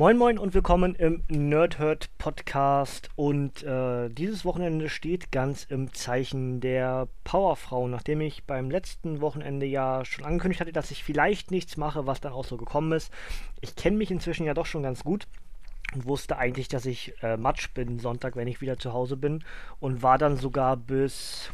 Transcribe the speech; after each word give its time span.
Moin 0.00 0.16
Moin 0.16 0.38
und 0.38 0.54
willkommen 0.54 0.94
im 0.94 1.24
Nerdhurt 1.28 2.08
Podcast. 2.16 3.10
Und 3.16 3.62
äh, 3.64 4.08
dieses 4.08 4.46
Wochenende 4.46 4.88
steht 4.88 5.30
ganz 5.30 5.64
im 5.64 5.92
Zeichen 5.92 6.62
der 6.62 7.06
Powerfrau, 7.22 7.86
nachdem 7.86 8.22
ich 8.22 8.44
beim 8.44 8.70
letzten 8.70 9.20
Wochenende 9.20 9.66
ja 9.66 10.06
schon 10.06 10.24
angekündigt 10.24 10.62
hatte, 10.62 10.72
dass 10.72 10.90
ich 10.90 11.04
vielleicht 11.04 11.50
nichts 11.50 11.76
mache, 11.76 12.06
was 12.06 12.22
dann 12.22 12.32
auch 12.32 12.46
so 12.46 12.56
gekommen 12.56 12.92
ist. 12.92 13.12
Ich 13.60 13.76
kenne 13.76 13.98
mich 13.98 14.10
inzwischen 14.10 14.46
ja 14.46 14.54
doch 14.54 14.64
schon 14.64 14.82
ganz 14.82 15.04
gut 15.04 15.28
und 15.94 16.06
wusste 16.06 16.38
eigentlich, 16.38 16.68
dass 16.68 16.86
ich 16.86 17.12
äh, 17.22 17.36
Matsch 17.36 17.74
bin 17.74 17.98
Sonntag, 17.98 18.36
wenn 18.36 18.48
ich 18.48 18.62
wieder 18.62 18.78
zu 18.78 18.94
Hause 18.94 19.18
bin 19.18 19.44
und 19.80 20.02
war 20.02 20.16
dann 20.16 20.38
sogar 20.38 20.78
bis 20.78 21.52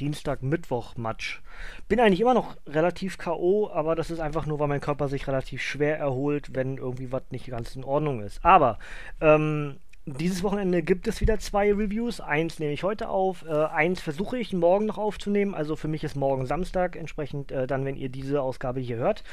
Dienstag, 0.00 0.42
Mittwoch 0.42 0.96
Matsch. 0.96 1.40
Bin 1.88 2.00
eigentlich 2.00 2.20
immer 2.20 2.34
noch 2.34 2.56
relativ 2.66 3.18
K.O., 3.18 3.70
aber 3.70 3.94
das 3.94 4.10
ist 4.10 4.20
einfach 4.20 4.46
nur, 4.46 4.58
weil 4.58 4.68
mein 4.68 4.80
Körper 4.80 5.08
sich 5.08 5.26
relativ 5.26 5.62
schwer 5.62 5.98
erholt, 5.98 6.54
wenn 6.54 6.78
irgendwie 6.78 7.12
was 7.12 7.22
nicht 7.30 7.46
ganz 7.46 7.76
in 7.76 7.84
Ordnung 7.84 8.22
ist. 8.22 8.44
Aber 8.44 8.78
ähm, 9.20 9.78
dieses 10.08 10.44
Wochenende 10.44 10.84
gibt 10.84 11.08
es 11.08 11.20
wieder 11.20 11.40
zwei 11.40 11.72
Reviews. 11.72 12.20
Eins 12.20 12.60
nehme 12.60 12.72
ich 12.72 12.84
heute 12.84 13.08
auf, 13.08 13.44
äh, 13.44 13.50
eins 13.50 14.00
versuche 14.00 14.38
ich 14.38 14.52
morgen 14.52 14.86
noch 14.86 14.98
aufzunehmen. 14.98 15.52
Also 15.52 15.74
für 15.74 15.88
mich 15.88 16.04
ist 16.04 16.14
morgen 16.14 16.46
Samstag, 16.46 16.94
entsprechend 16.94 17.50
äh, 17.50 17.66
dann, 17.66 17.84
wenn 17.84 17.96
ihr 17.96 18.08
diese 18.08 18.40
Ausgabe 18.40 18.78
hier 18.78 18.98
hört. 18.98 19.24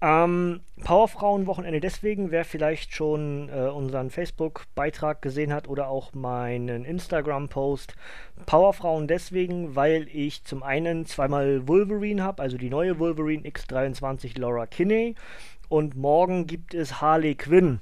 Ähm, 0.00 0.60
Powerfrauen-Wochenende 0.84 1.80
deswegen, 1.80 2.30
wer 2.30 2.44
vielleicht 2.44 2.94
schon 2.94 3.48
äh, 3.48 3.70
unseren 3.70 4.10
Facebook-Beitrag 4.10 5.20
gesehen 5.20 5.52
hat 5.52 5.66
oder 5.66 5.88
auch 5.88 6.14
meinen 6.14 6.84
Instagram-Post. 6.84 7.96
Powerfrauen 8.46 9.08
deswegen, 9.08 9.74
weil 9.74 10.06
ich 10.12 10.44
zum 10.44 10.62
einen 10.62 11.06
zweimal 11.06 11.66
Wolverine 11.66 12.22
habe, 12.22 12.40
also 12.40 12.56
die 12.56 12.70
neue 12.70 13.00
Wolverine 13.00 13.42
X23 13.48 14.38
Laura 14.38 14.66
Kinney. 14.66 15.16
Und 15.68 15.96
morgen 15.96 16.46
gibt 16.46 16.72
es 16.72 17.00
Harley 17.00 17.34
Quinn 17.34 17.80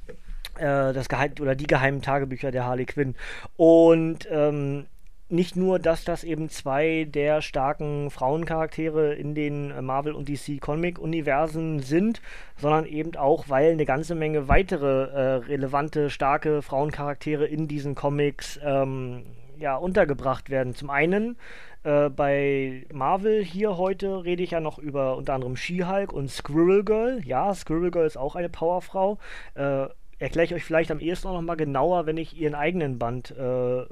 äh, 0.59 0.93
das 0.93 1.09
Geheim 1.09 1.33
oder 1.41 1.55
die 1.55 1.67
geheimen 1.67 2.03
Tagebücher 2.03 2.51
der 2.51 2.65
Harley 2.65 2.87
Quinn. 2.87 3.15
Und 3.57 4.29
ähm, 4.31 4.87
nicht 5.31 5.57
nur, 5.57 5.79
dass 5.79 6.05
das 6.05 6.25
eben 6.25 6.49
zwei 6.49 7.05
der 7.05 7.43
starken 7.43 8.11
Frauencharaktere 8.11 9.15
in 9.15 9.35
den 9.35 9.85
Marvel 9.85 10.15
und 10.15 10.29
DC 10.29 10.59
Comic 10.61 10.99
Universen 10.99 11.81
sind, 11.81 12.23
sondern 12.57 12.87
eben 12.87 13.15
auch, 13.17 13.49
weil 13.49 13.73
eine 13.73 13.85
ganze 13.85 14.15
Menge 14.15 14.49
weitere 14.49 15.11
äh, 15.11 15.35
relevante 15.45 16.09
starke 16.09 16.63
Frauencharaktere 16.63 17.45
in 17.45 17.69
diesen 17.69 17.95
Comics 17.95 18.59
ähm, 18.65 19.25
ja 19.59 19.77
untergebracht 19.77 20.49
werden. 20.49 20.75
Zum 20.75 20.89
einen 20.89 21.37
äh, 21.83 22.09
bei 22.09 22.87
Marvel 22.93 23.45
hier 23.45 23.77
heute 23.77 24.25
rede 24.25 24.43
ich 24.43 24.53
ja 24.53 24.61
noch 24.61 24.79
über 24.79 25.17
unter 25.17 25.35
anderem 25.35 25.57
She-Hulk 25.57 26.13
und 26.13 26.31
Squirrel 26.31 26.85
Girl. 26.85 27.21
Ja, 27.25 27.55
Squirrel 27.55 27.91
Girl 27.91 28.07
ist 28.07 28.17
auch 28.17 28.35
eine 28.35 28.49
Powerfrau. 28.49 29.19
Äh, 29.55 29.89
erkläre 30.19 30.47
ich 30.47 30.55
euch 30.55 30.65
vielleicht 30.65 30.91
am 30.91 31.01
ehesten 31.01 31.29
auch 31.29 31.35
noch 31.35 31.43
mal 31.43 31.57
genauer, 31.57 32.07
wenn 32.07 32.17
ich 32.17 32.37
ihren 32.37 32.55
eigenen 32.55 32.99
Band 32.99 33.31
äh, 33.33 33.85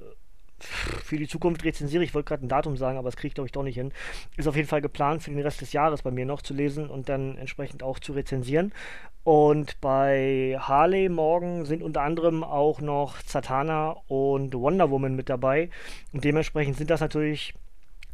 für 0.58 1.18
die 1.18 1.28
Zukunft 1.28 1.64
rezensiere. 1.64 2.02
Ich 2.02 2.14
wollte 2.14 2.28
gerade 2.28 2.46
ein 2.46 2.48
Datum 2.48 2.77
sagen, 2.77 2.98
aber 2.98 3.08
das 3.08 3.16
kriege 3.16 3.28
ich 3.28 3.34
glaube 3.34 3.46
ich 3.46 3.52
doch 3.52 3.62
nicht 3.62 3.74
hin. 3.74 3.92
Ist 4.36 4.48
auf 4.48 4.56
jeden 4.56 4.68
Fall 4.68 4.80
geplant 4.80 5.22
für 5.22 5.30
den 5.30 5.41
Rest 5.41 5.60
des 5.60 5.72
Jahres 5.72 6.02
bei 6.02 6.10
mir 6.10 6.24
noch 6.24 6.42
zu 6.42 6.55
lesen 6.55 6.88
und 6.88 7.08
dann 7.08 7.36
entsprechend 7.36 7.83
auch 7.83 7.98
zu 7.98 8.12
rezensieren. 8.12 8.72
Und 9.22 9.80
bei 9.80 10.56
Harley 10.58 11.08
morgen 11.08 11.64
sind 11.64 11.83
unter 11.83 12.02
anderem 12.02 12.44
auch 12.44 12.80
noch 12.80 13.20
Zatanna 13.22 13.96
und 14.06 14.55
Wonder 14.55 14.90
Woman 14.90 15.16
mit 15.16 15.28
dabei. 15.28 15.68
Und 16.12 16.24
dementsprechend 16.24 16.77
sind 16.77 16.90
das 16.90 17.00
natürlich 17.00 17.55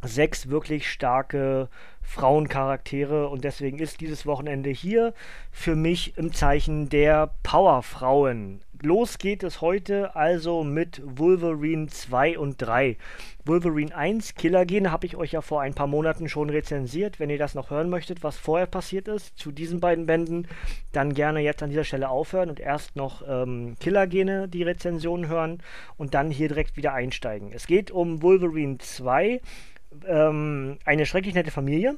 sechs 0.05 0.49
wirklich 0.49 0.89
starke 0.89 1.69
Frauencharaktere 2.01 3.29
und 3.29 3.43
deswegen 3.43 3.79
ist 3.79 4.01
dieses 4.01 4.25
Wochenende 4.25 4.69
hier 4.69 5.13
für 5.51 5.75
mich 5.75 6.17
im 6.17 6.33
Zeichen 6.33 6.89
der 6.89 7.31
Powerfrauen. 7.43 8.61
Los 8.85 9.17
geht 9.17 9.43
es 9.43 9.61
heute 9.61 10.13
also 10.13 10.65
mit 10.65 11.01
Wolverine 11.05 11.87
2 11.87 12.37
und 12.37 12.57
3. 12.57 12.97
Wolverine 13.45 13.95
1, 13.95 14.35
Killergene, 14.35 14.91
habe 14.91 15.05
ich 15.05 15.15
euch 15.15 15.31
ja 15.31 15.39
vor 15.39 15.61
ein 15.61 15.73
paar 15.73 15.87
Monaten 15.87 16.27
schon 16.27 16.49
rezensiert. 16.49 17.17
Wenn 17.17 17.29
ihr 17.29 17.37
das 17.37 17.55
noch 17.55 17.69
hören 17.69 17.89
möchtet, 17.89 18.23
was 18.23 18.37
vorher 18.37 18.67
passiert 18.67 19.07
ist 19.07 19.37
zu 19.37 19.53
diesen 19.53 19.79
beiden 19.79 20.05
Bänden, 20.05 20.49
dann 20.91 21.13
gerne 21.13 21.39
jetzt 21.39 21.63
an 21.63 21.69
dieser 21.69 21.85
Stelle 21.85 22.09
aufhören 22.09 22.49
und 22.49 22.59
erst 22.59 22.97
noch 22.97 23.23
ähm, 23.25 23.77
Killergene 23.79 24.49
die 24.49 24.63
Rezension 24.63 25.29
hören 25.29 25.63
und 25.95 26.13
dann 26.13 26.29
hier 26.29 26.49
direkt 26.49 26.75
wieder 26.75 26.93
einsteigen. 26.93 27.53
Es 27.53 27.67
geht 27.67 27.89
um 27.89 28.21
Wolverine 28.21 28.79
2 28.79 29.39
ähm, 30.07 30.77
eine 30.85 31.05
schrecklich 31.05 31.33
nette 31.35 31.51
Familie. 31.51 31.97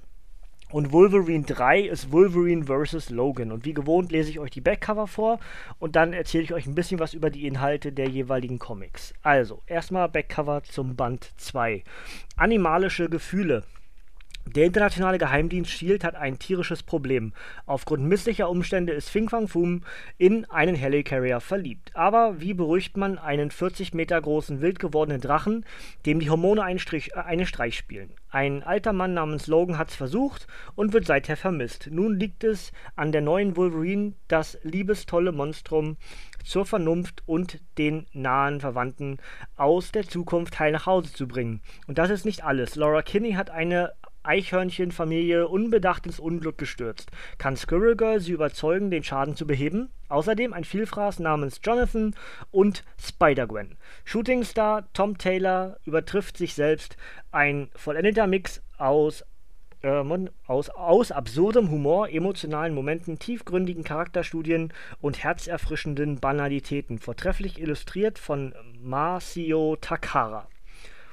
Und 0.71 0.91
Wolverine 0.91 1.45
3 1.45 1.81
ist 1.81 2.11
Wolverine 2.11 2.65
vs. 2.65 3.09
Logan. 3.09 3.51
Und 3.51 3.65
wie 3.65 3.73
gewohnt 3.73 4.11
lese 4.11 4.31
ich 4.31 4.39
euch 4.39 4.49
die 4.51 4.61
Backcover 4.61 5.07
vor 5.07 5.39
und 5.79 5.95
dann 5.95 6.11
erzähle 6.11 6.43
ich 6.43 6.53
euch 6.53 6.65
ein 6.65 6.75
bisschen 6.75 6.99
was 6.99 7.13
über 7.13 7.29
die 7.29 7.45
Inhalte 7.45 7.91
der 7.91 8.09
jeweiligen 8.09 8.59
Comics. 8.59 9.13
Also, 9.21 9.61
erstmal 9.67 10.09
Backcover 10.09 10.63
zum 10.63 10.95
Band 10.95 11.31
2. 11.37 11.83
Animalische 12.35 13.09
Gefühle. 13.09 13.63
Der 14.55 14.65
internationale 14.65 15.17
Geheimdienst 15.17 15.69
Shield 15.69 16.05
hat 16.05 16.15
ein 16.15 16.39
tierisches 16.39 16.81
Problem. 16.81 17.33
Aufgrund 17.65 18.05
misslicher 18.05 18.49
Umstände 18.49 18.93
ist 18.93 19.09
Fing 19.09 19.27
Fang 19.27 19.49
Foom 19.49 19.83
in 20.17 20.45
einen 20.45 20.75
Helicarrier 20.75 21.41
verliebt. 21.41 21.91
Aber 21.93 22.39
wie 22.39 22.53
beruhigt 22.53 22.95
man 22.95 23.17
einen 23.17 23.51
40 23.51 23.93
Meter 23.93 24.21
großen, 24.21 24.61
wild 24.61 24.79
gewordenen 24.79 25.19
Drachen, 25.19 25.65
dem 26.05 26.21
die 26.21 26.29
Hormone 26.29 26.63
einen, 26.63 26.79
Strich, 26.79 27.11
äh, 27.15 27.19
einen 27.19 27.45
Streich 27.45 27.75
spielen? 27.75 28.13
Ein 28.29 28.63
alter 28.63 28.93
Mann 28.93 29.13
namens 29.13 29.47
Logan 29.47 29.77
hat 29.77 29.89
es 29.89 29.95
versucht 29.95 30.47
und 30.75 30.93
wird 30.93 31.05
seither 31.05 31.35
vermisst. 31.35 31.89
Nun 31.91 32.17
liegt 32.17 32.45
es 32.45 32.71
an 32.95 33.11
der 33.11 33.21
neuen 33.21 33.57
Wolverine, 33.57 34.13
das 34.29 34.57
liebestolle 34.63 35.33
Monstrum 35.33 35.97
zur 36.45 36.65
Vernunft 36.65 37.23
und 37.25 37.59
den 37.77 38.05
nahen 38.13 38.61
Verwandten 38.61 39.17
aus 39.57 39.91
der 39.91 40.07
Zukunft 40.07 40.59
heil 40.59 40.71
nach 40.71 40.85
Hause 40.85 41.11
zu 41.11 41.27
bringen. 41.27 41.61
Und 41.87 41.97
das 41.97 42.09
ist 42.09 42.23
nicht 42.23 42.45
alles. 42.45 42.75
Laura 42.75 43.01
Kinney 43.01 43.33
hat 43.33 43.49
eine 43.49 43.91
Eichhörnchenfamilie 44.25 45.47
unbedacht 45.47 46.05
ins 46.05 46.19
Unglück 46.19 46.57
gestürzt. 46.57 47.11
Kann 47.37 47.55
Squirrel 47.55 47.95
Girl 47.95 48.19
sie 48.19 48.31
überzeugen, 48.31 48.91
den 48.91 49.03
Schaden 49.03 49.35
zu 49.35 49.47
beheben? 49.47 49.89
Außerdem 50.09 50.53
ein 50.53 50.63
Vielfraß 50.63 51.19
namens 51.19 51.59
Jonathan 51.63 52.15
und 52.51 52.83
Spider-Gwen. 52.99 53.77
Shootingstar 54.03 54.87
Tom 54.93 55.17
Taylor 55.17 55.77
übertrifft 55.85 56.37
sich 56.37 56.53
selbst. 56.53 56.97
Ein 57.31 57.69
vollendeter 57.75 58.27
Mix 58.27 58.61
aus 58.77 59.23
äh, 59.85 60.03
aus, 60.47 60.69
aus 60.69 61.11
absurdem 61.11 61.69
Humor, 61.69 62.09
emotionalen 62.09 62.73
Momenten, 62.73 63.19
tiefgründigen 63.19 63.83
Charakterstudien 63.83 64.73
und 64.99 65.23
herzerfrischenden 65.23 66.19
Banalitäten. 66.19 66.97
Vortrefflich 66.97 67.59
illustriert 67.59 68.17
von 68.17 68.55
Marcio 68.81 69.75
Takara. 69.79 70.47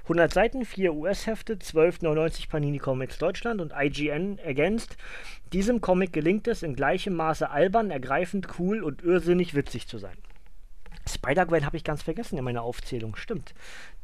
100 0.03 0.33
Seiten, 0.33 0.65
4 0.65 0.95
US-Hefte, 0.95 1.55
12,99 1.55 2.49
Panini 2.49 2.79
Comics 2.79 3.19
Deutschland 3.19 3.61
und 3.61 3.73
IGN 3.77 4.39
ergänzt. 4.39 4.97
Diesem 5.53 5.81
Comic 5.81 6.13
gelingt 6.13 6.49
es 6.49 6.63
in 6.63 6.75
gleichem 6.75 7.15
Maße 7.15 7.49
albern, 7.51 7.91
ergreifend, 7.91 8.59
cool 8.59 8.83
und 8.83 9.03
irrsinnig 9.03 9.55
witzig 9.55 9.87
zu 9.87 9.99
sein. 9.99 10.17
Spider-Gwen 11.09 11.67
habe 11.67 11.77
ich 11.77 11.85
ganz 11.85 12.03
vergessen 12.03 12.39
in 12.39 12.45
meiner 12.45 12.63
Aufzählung. 12.63 13.17
Stimmt. 13.17 13.55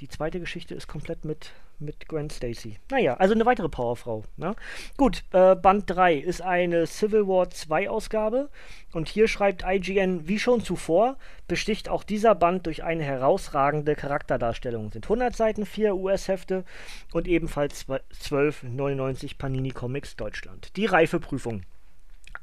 Die 0.00 0.08
zweite 0.08 0.40
Geschichte 0.40 0.74
ist 0.74 0.86
komplett 0.86 1.24
mit, 1.24 1.52
mit 1.80 2.08
Gwen 2.08 2.30
Stacy. 2.30 2.78
Naja, 2.90 3.14
also 3.14 3.34
eine 3.34 3.46
weitere 3.46 3.68
Powerfrau. 3.68 4.24
Ne? 4.36 4.54
Gut, 4.96 5.24
äh, 5.32 5.54
Band 5.54 5.84
3 5.86 6.14
ist 6.14 6.42
eine 6.42 6.86
Civil 6.86 7.26
War 7.26 7.50
2 7.50 7.90
Ausgabe. 7.90 8.50
Und 8.92 9.08
hier 9.08 9.28
schreibt 9.28 9.64
IGN, 9.66 10.28
wie 10.28 10.38
schon 10.38 10.62
zuvor, 10.62 11.16
besticht 11.46 11.88
auch 11.88 12.02
dieser 12.02 12.34
Band 12.34 12.66
durch 12.66 12.84
eine 12.84 13.04
herausragende 13.04 13.94
Charakterdarstellung. 13.94 14.90
Sind 14.92 15.04
100 15.04 15.36
Seiten, 15.36 15.66
4 15.66 15.94
US-Hefte 15.96 16.64
und 17.12 17.28
ebenfalls 17.28 17.86
12,99 17.86 19.38
Panini 19.38 19.70
Comics 19.70 20.16
Deutschland. 20.16 20.76
Die 20.76 20.86
Reifeprüfung. 20.86 21.62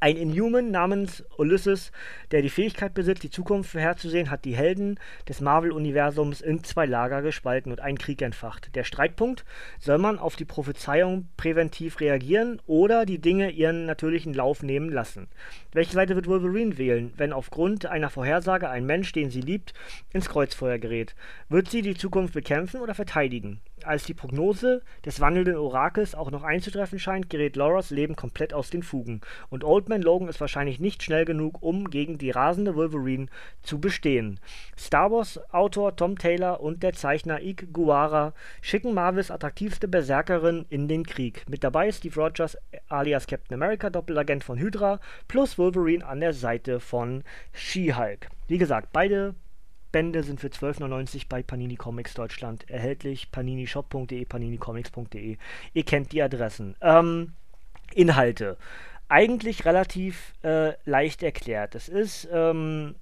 Ein 0.01 0.17
Inhuman 0.17 0.72
namens 0.72 1.23
Ulysses, 1.38 1.91
der 2.31 2.41
die 2.41 2.50
Fähigkeit 2.50 2.94
besitzt, 2.94 3.23
die 3.23 3.29
Zukunft 3.29 3.72
vorherzusehen, 3.72 4.30
hat 4.30 4.44
die 4.44 4.56
Helden 4.56 5.00
des 5.27 5.39
Marvel-Universums 5.39 6.42
in 6.42 6.63
zwei 6.63 6.86
Lager 6.86 7.21
gespalten 7.21 7.71
und 7.71 7.80
einen 7.80 7.97
Krieg 7.97 8.21
entfacht. 8.21 8.75
Der 8.75 8.83
Streitpunkt: 8.83 9.45
Soll 9.80 9.97
man 9.97 10.19
auf 10.19 10.36
die 10.36 10.45
Prophezeiung 10.45 11.30
präventiv 11.38 12.01
reagieren 12.01 12.62
oder 12.68 13.06
die 13.06 13.19
Dinge 13.19 13.51
ihren 13.51 13.86
natürlichen 13.86 14.33
Lauf 14.33 14.63
nehmen 14.63 14.89
lassen? 14.89 15.27
Welche 15.71 15.94
Seite 15.94 16.15
wird 16.15 16.27
Wolverine 16.27 16.77
wählen, 16.77 17.13
wenn 17.15 17.31
aufgrund 17.31 17.86
einer 17.86 18.09
Vorhersage 18.09 18.69
ein 18.69 18.86
Mensch, 18.86 19.13
den 19.13 19.30
sie 19.30 19.41
liebt, 19.41 19.74
ins 20.12 20.30
Kreuzfeuer 20.30 20.77
gerät? 20.77 21.15
Wird 21.48 21.69
sie 21.69 21.81
die 21.81 21.95
Zukunft 21.95 22.33
bekämpfen 22.33 22.81
oder 22.81 22.95
verteidigen? 22.95 23.62
Als 23.83 24.03
die 24.06 24.13
Prognose 24.13 24.81
des 25.06 25.19
wandelnden 25.19 25.57
Orakels 25.57 26.15
auch 26.15 26.31
noch 26.31 26.44
einzutreffen 26.44 26.98
scheint, 26.98 27.30
gerät 27.30 27.56
Lauras 27.56 27.91
Leben 27.91 28.15
komplett 28.15 28.53
aus 28.53 28.69
den 28.69 28.83
Fugen 28.83 29.21
und 29.50 29.63
Old 29.63 29.85
Man 29.90 30.02
Logan 30.02 30.28
ist 30.28 30.42
wahrscheinlich 30.42 30.80
nicht 30.80 31.04
schnell 31.04 31.26
genug, 31.26 31.62
um 31.62 31.90
gegen 31.90 32.18
die 32.18 32.32
rasende 32.32 32.76
Wolverine 32.76 33.28
zu 33.62 33.80
bestehen. 33.80 34.40
Star 34.78 35.12
Wars-Autor 35.12 35.96
Tom 35.96 36.18
Taylor 36.18 36.60
und 36.60 36.84
der 36.84 36.94
Zeichner 36.94 37.42
Ike 37.42 37.68
Guara 37.68 38.34
schicken 38.62 38.94
Marvels 38.94 39.32
attraktivste 39.32 39.88
Berserkerin 39.88 40.66
in 40.70 40.88
den 40.88 41.06
Krieg. 41.06 41.44
Mit 41.50 41.64
dabei 41.64 41.88
ist 41.88 42.00
Steve 42.00 42.20
Rogers 42.20 42.58
alias 42.90 43.28
Captain 43.28 43.56
America, 43.56 43.90
Doppelagent 43.90 44.44
von 44.44 44.58
Hydra, 44.58 45.00
plus 45.28 45.58
Wolverine 45.58 46.06
an 46.06 46.20
der 46.20 46.34
Seite 46.34 46.80
von 46.80 47.24
She-Hulk. 47.54 48.30
wie 48.48 48.58
gesagt, 48.58 48.90
beide 48.94 49.36
Bände 49.96 50.24
sind 50.24 50.42
für 50.42 50.48
12,99 50.48 51.28
bei 51.30 51.42
Panini 51.42 51.78
Comics 51.78 52.16
Deutschland 52.16 52.70
erhältlich. 52.70 53.32
paninishop.de, 53.32 54.26
paninicomics.de. 54.26 55.38
Ihr 55.74 55.84
kennt 55.86 56.12
die 56.12 56.22
Adressen. 56.22 56.76
Ähm, 56.82 57.32
Inhalte. 57.94 58.58
Eigentlich 59.07 59.66
relativ 59.66 60.34
äh, 60.44 60.74
leicht 60.86 61.24
erklärt. 61.24 61.75
Es 61.75 61.90
ist, 61.90 62.28
ähm, 62.31 62.96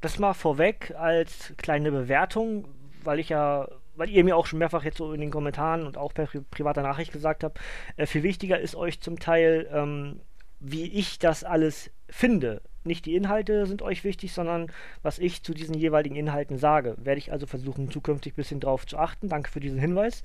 das 0.00 0.18
mal 0.18 0.34
vorweg 0.34 0.94
als 0.96 1.54
kleine 1.56 1.90
Bewertung, 1.90 2.68
weil 3.04 3.18
ich 3.18 3.28
ja 3.28 3.68
weil 3.94 4.08
ihr 4.08 4.24
mir 4.24 4.36
auch 4.36 4.46
schon 4.46 4.58
mehrfach 4.58 4.84
jetzt 4.84 4.98
so 4.98 5.12
in 5.12 5.20
den 5.20 5.30
Kommentaren 5.30 5.86
und 5.86 5.98
auch 5.98 6.14
per 6.14 6.26
pri 6.26 6.40
privater 6.40 6.82
Nachricht 6.82 7.12
gesagt 7.12 7.44
habt, 7.44 7.60
äh, 7.96 8.06
viel 8.06 8.22
wichtiger 8.22 8.58
ist 8.58 8.74
euch 8.74 9.00
zum 9.00 9.18
Teil, 9.18 9.68
ähm, 9.72 10.20
wie 10.60 10.84
ich 10.84 11.18
das 11.18 11.44
alles 11.44 11.90
finde 12.08 12.62
nicht 12.84 13.06
die 13.06 13.14
Inhalte 13.14 13.66
sind 13.66 13.82
euch 13.82 14.04
wichtig, 14.04 14.32
sondern 14.32 14.70
was 15.02 15.18
ich 15.18 15.42
zu 15.42 15.54
diesen 15.54 15.74
jeweiligen 15.74 16.16
Inhalten 16.16 16.58
sage. 16.58 16.96
Werde 16.98 17.18
ich 17.18 17.32
also 17.32 17.46
versuchen, 17.46 17.90
zukünftig 17.90 18.32
ein 18.32 18.36
bisschen 18.36 18.60
drauf 18.60 18.86
zu 18.86 18.98
achten. 18.98 19.28
Danke 19.28 19.50
für 19.50 19.60
diesen 19.60 19.78
Hinweis. 19.78 20.22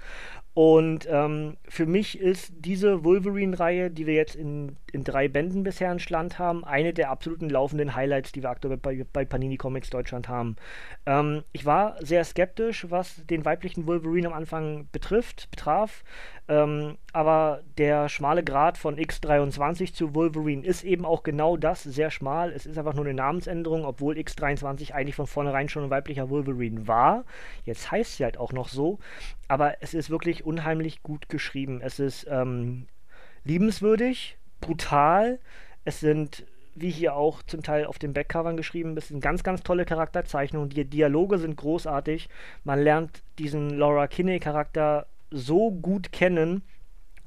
Und 0.53 1.07
ähm, 1.09 1.57
für 1.67 1.85
mich 1.85 2.19
ist 2.19 2.51
diese 2.57 3.03
Wolverine-Reihe, 3.03 3.91
die 3.91 4.07
wir 4.07 4.15
jetzt 4.15 4.35
in, 4.35 4.77
in 4.91 5.03
drei 5.03 5.27
Bänden 5.27 5.63
bisher 5.63 5.91
in 5.91 5.99
Schland 5.99 6.39
haben, 6.39 6.63
eine 6.63 6.93
der 6.93 7.11
absoluten 7.11 7.49
laufenden 7.49 7.95
Highlights, 7.95 8.31
die 8.31 8.41
wir 8.41 8.49
aktuell 8.49 8.77
bei, 8.77 9.05
bei 9.13 9.23
Panini 9.23 9.57
Comics 9.57 9.89
Deutschland 9.89 10.27
haben. 10.27 10.55
Ähm, 11.05 11.43
ich 11.51 11.65
war 11.65 11.95
sehr 12.03 12.23
skeptisch, 12.23 12.87
was 12.89 13.25
den 13.27 13.45
weiblichen 13.45 13.85
Wolverine 13.85 14.27
am 14.27 14.33
Anfang 14.33 14.87
betrifft, 14.91 15.49
betraf. 15.51 16.03
Ähm, 16.49 16.97
aber 17.11 17.61
der 17.77 18.07
schmale 18.07 18.43
Grad 18.43 18.77
von 18.77 18.97
X23 18.97 19.93
zu 19.93 20.15
Wolverine 20.15 20.65
ist 20.65 20.83
eben 20.83 21.05
auch 21.05 21.23
genau 21.23 21.57
das, 21.57 21.83
sehr 21.83 22.09
schmal. 22.09 22.51
Es 22.53 22.65
ist 22.65 22.77
einfach 22.77 22.93
nur 22.93 23.05
eine 23.05 23.13
Namensänderung, 23.13 23.83
obwohl 23.83 24.15
X23 24.15 24.93
eigentlich 24.93 25.15
von 25.15 25.27
vornherein 25.27 25.67
schon 25.67 25.83
ein 25.83 25.89
weiblicher 25.89 26.29
Wolverine 26.29 26.87
war. 26.87 27.25
Jetzt 27.65 27.91
heißt 27.91 28.17
sie 28.17 28.23
halt 28.23 28.37
auch 28.37 28.53
noch 28.53 28.69
so. 28.69 28.99
Aber 29.47 29.81
es 29.81 29.93
ist 29.93 30.09
wirklich 30.09 30.45
unheimlich 30.45 31.03
gut 31.03 31.27
geschrieben. 31.27 31.81
Es 31.81 31.99
ist 31.99 32.25
ähm, 32.29 32.87
liebenswürdig, 33.43 34.37
brutal. 34.61 35.39
Es 35.83 35.99
sind 35.99 36.45
wie 36.79 36.91
hier 36.91 37.15
auch 37.15 37.41
zum 37.41 37.63
Teil 37.63 37.85
auf 37.85 37.97
den 37.97 38.13
Backcovern 38.13 38.55
geschrieben 38.55 38.95
ist, 38.97 39.07
sind 39.07 39.19
ganz, 39.19 39.43
ganz 39.43 39.63
tolle 39.63 39.83
Charakterzeichnungen. 39.83 40.69
Die 40.69 40.85
Dialoge 40.85 41.39
sind 41.39 41.55
großartig. 41.55 42.29
Man 42.63 42.79
lernt 42.79 43.23
diesen 43.39 43.71
Laura 43.71 44.07
Kinney-Charakter 44.07 45.07
so 45.31 45.71
gut 45.71 46.11
kennen 46.11 46.61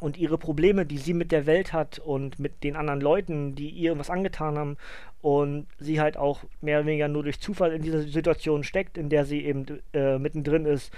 und 0.00 0.16
ihre 0.16 0.38
Probleme, 0.38 0.86
die 0.86 0.98
sie 0.98 1.14
mit 1.14 1.30
der 1.30 1.46
Welt 1.46 1.72
hat 1.72 1.98
und 1.98 2.38
mit 2.38 2.64
den 2.64 2.76
anderen 2.76 3.00
Leuten, 3.00 3.54
die 3.54 3.68
ihr 3.68 3.98
was 3.98 4.10
angetan 4.10 4.58
haben 4.58 4.76
und 5.20 5.66
sie 5.78 6.00
halt 6.00 6.16
auch 6.16 6.44
mehr 6.60 6.78
oder 6.78 6.86
weniger 6.86 7.08
nur 7.08 7.22
durch 7.22 7.40
Zufall 7.40 7.72
in 7.72 7.82
dieser 7.82 8.02
Situation 8.02 8.64
steckt, 8.64 8.96
in 8.96 9.10
der 9.10 9.26
sie 9.26 9.44
eben 9.44 9.66
äh, 9.92 10.18
mittendrin 10.18 10.64
ist. 10.64 10.92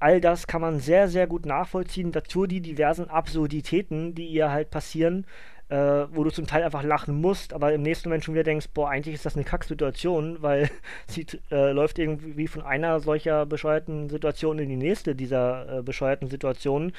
All 0.00 0.20
das 0.20 0.46
kann 0.46 0.62
man 0.62 0.80
sehr, 0.80 1.08
sehr 1.08 1.26
gut 1.26 1.44
nachvollziehen. 1.44 2.12
Dazu 2.12 2.46
die 2.46 2.60
diversen 2.60 3.10
Absurditäten, 3.10 4.14
die 4.14 4.26
ihr 4.26 4.50
halt 4.50 4.70
passieren, 4.70 5.26
äh, 5.68 5.76
wo 6.10 6.24
du 6.24 6.30
zum 6.30 6.46
Teil 6.46 6.62
einfach 6.62 6.82
lachen 6.82 7.20
musst, 7.20 7.52
aber 7.52 7.72
im 7.72 7.82
nächsten 7.82 8.08
Moment 8.08 8.24
schon 8.24 8.34
wieder 8.34 8.44
denkst, 8.44 8.68
boah, 8.72 8.88
eigentlich 8.88 9.14
ist 9.14 9.26
das 9.26 9.34
eine 9.34 9.44
Kacksituation, 9.44 10.38
weil 10.42 10.70
sie 11.06 11.26
äh, 11.50 11.72
läuft 11.72 11.98
irgendwie 11.98 12.48
von 12.48 12.62
einer 12.62 13.00
solcher 13.00 13.46
bescheuerten 13.46 14.08
Situation 14.08 14.58
in 14.58 14.68
die 14.68 14.76
nächste 14.76 15.14
dieser 15.14 15.78
äh, 15.78 15.82
bescheuerten 15.82 16.28
Situationen. 16.28 16.92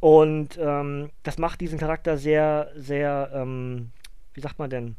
Und 0.00 0.58
ähm, 0.60 1.10
das 1.22 1.38
macht 1.38 1.60
diesen 1.60 1.78
Charakter 1.78 2.16
sehr, 2.16 2.70
sehr, 2.76 3.30
ähm, 3.34 3.90
wie 4.34 4.40
sagt 4.40 4.58
man 4.58 4.70
denn? 4.70 4.96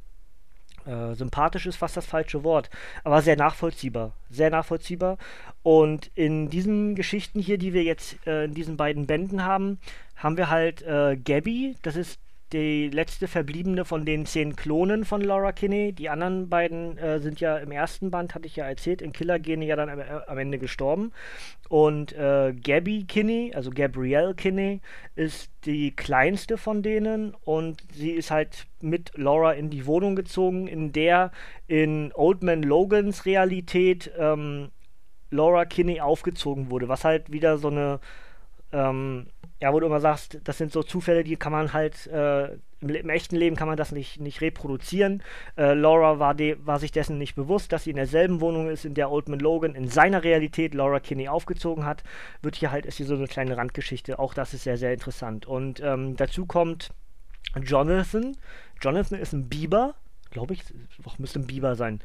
Äh, 0.85 1.15
sympathisch 1.15 1.65
ist 1.65 1.77
fast 1.77 1.95
das 1.95 2.05
falsche 2.05 2.43
Wort, 2.43 2.69
aber 3.05 3.21
sehr 3.21 3.37
nachvollziehbar. 3.37 4.13
Sehr 4.29 4.49
nachvollziehbar. 4.49 5.17
Und 5.61 6.11
in 6.13 6.49
diesen 6.49 6.95
Geschichten 6.95 7.39
hier, 7.39 7.57
die 7.57 7.73
wir 7.73 7.83
jetzt 7.83 8.17
äh, 8.27 8.45
in 8.45 8.53
diesen 8.53 8.75
beiden 8.75 9.07
Bänden 9.07 9.45
haben, 9.45 9.79
haben 10.17 10.35
wir 10.35 10.49
halt 10.49 10.81
äh, 10.81 11.15
Gabby, 11.15 11.77
das 11.83 11.95
ist 11.95 12.19
die 12.53 12.89
letzte 12.89 13.27
verbliebene 13.27 13.83
von 13.83 14.05
den 14.05 14.25
zehn 14.25 14.55
Klonen 14.55 15.05
von 15.05 15.21
Laura 15.21 15.51
Kinney. 15.51 15.91
Die 15.91 16.09
anderen 16.09 16.49
beiden 16.49 16.97
äh, 16.97 17.19
sind 17.19 17.39
ja 17.39 17.57
im 17.57 17.71
ersten 17.71 18.11
Band, 18.11 18.35
hatte 18.35 18.45
ich 18.45 18.55
ja 18.55 18.65
erzählt, 18.65 19.01
in 19.01 19.11
Killer-Gene 19.11 19.65
ja 19.65 19.75
dann 19.75 19.89
am, 19.89 19.99
am, 19.99 20.37
Ende 20.37 20.59
gestorben. 20.59 21.11
Und 21.67 22.13
äh, 22.13 22.53
Gabby 22.53 23.05
Kinney, 23.07 23.51
also 23.55 23.71
Gabrielle 23.71 24.35
Kinney, 24.35 24.81
ist 25.15 25.51
die 25.65 25.95
kleinste 25.95 26.57
von 26.57 26.83
denen 26.83 27.33
und 27.43 27.83
sie 27.91 28.11
ist 28.11 28.29
halt 28.29 28.67
mit 28.79 29.11
Laura 29.15 29.53
in 29.53 29.69
die 29.69 29.85
Wohnung 29.87 30.15
gezogen, 30.15 30.67
in 30.67 30.91
der 30.91 31.31
in 31.67 32.11
Old 32.13 32.43
Man 32.43 32.61
Logans 32.61 33.25
Realität 33.25 34.11
ähm, 34.17 34.69
Laura 35.31 35.65
Kinney 35.65 35.99
aufgezogen 35.99 36.69
wurde, 36.69 36.87
was 36.87 37.03
halt 37.03 37.31
wieder 37.31 37.57
so 37.57 37.69
eine 37.69 37.99
ähm, 38.71 39.27
ja, 39.63 39.71
wo 39.71 39.79
du 39.79 39.85
immer 39.85 40.01
sagst, 40.01 40.41
das 40.43 40.57
sind 40.57 40.73
so 40.73 40.83
Zufälle, 40.83 41.23
die 41.23 41.37
kann 41.37 41.53
man 41.53 41.71
halt, 41.71 42.07
äh, 42.07 42.51
im, 42.81 42.89
im, 42.89 43.09
echten 43.09 43.37
Leben 43.37 43.55
kann 43.55 43.69
man 43.69 43.77
das 43.77 43.93
nicht, 43.93 44.19
nicht 44.19 44.41
reproduzieren. 44.41 45.23
Äh, 45.57 45.73
Laura 45.73 46.19
war, 46.19 46.35
de, 46.35 46.57
war 46.65 46.79
sich 46.79 46.91
dessen 46.91 47.17
nicht 47.17 47.35
bewusst, 47.35 47.71
dass 47.71 47.85
sie 47.85 47.91
in 47.91 47.95
derselben 47.95 48.41
Wohnung 48.41 48.69
ist, 48.69 48.83
in 48.83 48.93
der 48.93 49.09
Oldman 49.09 49.39
Logan 49.39 49.73
in 49.73 49.87
seiner 49.87 50.25
Realität 50.25 50.73
Laura 50.73 50.99
Kinney 50.99 51.29
aufgezogen 51.29 51.85
hat. 51.85 52.03
Wird 52.41 52.57
hier 52.57 52.71
halt, 52.71 52.85
ist 52.85 52.97
hier 52.97 53.05
so 53.05 53.15
eine 53.15 53.27
kleine 53.27 53.55
Randgeschichte. 53.55 54.19
Auch 54.19 54.33
das 54.33 54.53
ist 54.53 54.63
sehr, 54.63 54.75
sehr 54.75 54.91
interessant. 54.91 55.45
Und 55.45 55.79
ähm, 55.79 56.17
dazu 56.17 56.45
kommt 56.45 56.89
Jonathan. 57.55 58.35
Jonathan 58.81 59.17
ist 59.17 59.31
ein 59.31 59.47
Biber, 59.47 59.95
glaube 60.29 60.55
ich, 60.55 60.63
müsste 61.19 61.39
ein 61.39 61.47
Biber 61.47 61.75
sein, 61.75 62.01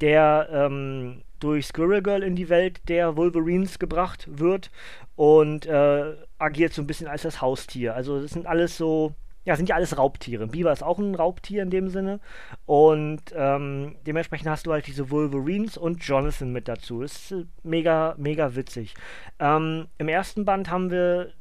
der 0.00 0.48
ähm, 0.50 1.24
durch 1.42 1.66
Squirrel 1.66 2.02
Girl 2.02 2.22
in 2.22 2.36
die 2.36 2.48
Welt 2.48 2.80
der 2.88 3.16
Wolverines 3.16 3.78
gebracht 3.78 4.26
wird 4.30 4.70
und 5.16 5.66
äh, 5.66 6.14
agiert 6.38 6.72
so 6.72 6.82
ein 6.82 6.86
bisschen 6.86 7.08
als 7.08 7.22
das 7.22 7.40
Haustier. 7.40 7.94
Also 7.94 8.20
das 8.20 8.30
sind 8.30 8.46
alles 8.46 8.76
so, 8.76 9.14
ja, 9.44 9.56
sind 9.56 9.68
ja 9.68 9.74
alles 9.74 9.98
Raubtiere. 9.98 10.46
Biber 10.46 10.72
ist 10.72 10.82
auch 10.82 10.98
ein 10.98 11.14
Raubtier 11.14 11.62
in 11.62 11.70
dem 11.70 11.88
Sinne. 11.88 12.20
Und 12.64 13.22
ähm, 13.34 13.96
dementsprechend 14.06 14.48
hast 14.48 14.66
du 14.66 14.72
halt 14.72 14.86
diese 14.86 15.10
Wolverines 15.10 15.76
und 15.76 16.04
Jonathan 16.04 16.52
mit 16.52 16.68
dazu. 16.68 17.02
Das 17.02 17.32
ist 17.32 17.46
mega, 17.62 18.14
mega 18.18 18.54
witzig. 18.54 18.94
Ähm, 19.38 19.88
Im 19.98 20.08
ersten 20.08 20.44
Band 20.44 20.70
haben 20.70 20.90
wir 20.90 21.32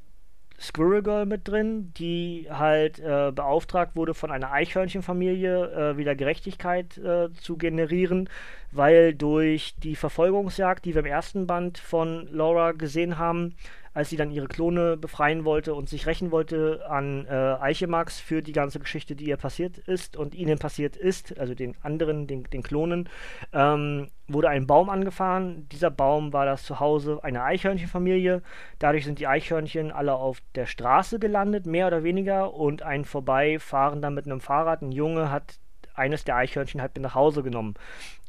Squirrel 0.61 1.01
Girl 1.01 1.25
mit 1.25 1.47
drin, 1.47 1.91
die 1.97 2.47
halt 2.49 2.99
äh, 2.99 3.31
beauftragt 3.33 3.95
wurde 3.95 4.13
von 4.13 4.29
einer 4.29 4.51
Eichhörnchenfamilie, 4.51 5.93
äh, 5.93 5.97
wieder 5.97 6.15
Gerechtigkeit 6.15 6.97
äh, 6.99 7.33
zu 7.33 7.57
generieren, 7.57 8.29
weil 8.71 9.15
durch 9.15 9.73
die 9.79 9.95
Verfolgungsjagd, 9.95 10.85
die 10.85 10.93
wir 10.93 10.99
im 10.99 11.07
ersten 11.07 11.47
Band 11.47 11.79
von 11.79 12.27
Laura 12.31 12.73
gesehen 12.73 13.17
haben, 13.17 13.55
als 13.93 14.09
sie 14.09 14.17
dann 14.17 14.31
ihre 14.31 14.47
Klone 14.47 14.97
befreien 14.97 15.43
wollte 15.43 15.73
und 15.75 15.89
sich 15.89 16.07
rächen 16.07 16.31
wollte 16.31 16.85
an 16.89 17.25
äh, 17.25 17.31
Eichemax 17.31 18.19
für 18.19 18.41
die 18.41 18.53
ganze 18.53 18.79
Geschichte, 18.79 19.15
die 19.15 19.25
ihr 19.25 19.37
passiert 19.37 19.77
ist 19.77 20.15
und 20.15 20.33
ihnen 20.33 20.59
passiert 20.59 20.95
ist, 20.95 21.37
also 21.39 21.53
den 21.53 21.75
anderen, 21.81 22.27
den, 22.27 22.43
den 22.45 22.63
Klonen, 22.63 23.09
ähm, 23.53 24.09
wurde 24.27 24.49
ein 24.49 24.65
Baum 24.65 24.89
angefahren. 24.89 25.67
Dieser 25.69 25.91
Baum 25.91 26.31
war 26.31 26.45
das 26.45 26.63
Zuhause 26.63 27.23
einer 27.23 27.43
Eichhörnchenfamilie. 27.43 28.41
Dadurch 28.79 29.05
sind 29.05 29.19
die 29.19 29.27
Eichhörnchen 29.27 29.91
alle 29.91 30.13
auf 30.13 30.41
der 30.55 30.65
Straße 30.65 31.19
gelandet, 31.19 31.65
mehr 31.65 31.87
oder 31.87 32.03
weniger, 32.03 32.53
und 32.53 32.83
ein 32.83 33.03
Vorbeifahrender 33.03 34.09
mit 34.09 34.25
einem 34.25 34.39
Fahrrad, 34.39 34.81
ein 34.81 34.91
Junge, 34.91 35.31
hat 35.31 35.59
eines 36.01 36.23
der 36.23 36.35
Eichhörnchen 36.35 36.81
halt 36.81 36.95
mit 36.95 37.03
nach 37.03 37.15
Hause 37.15 37.43
genommen. 37.43 37.75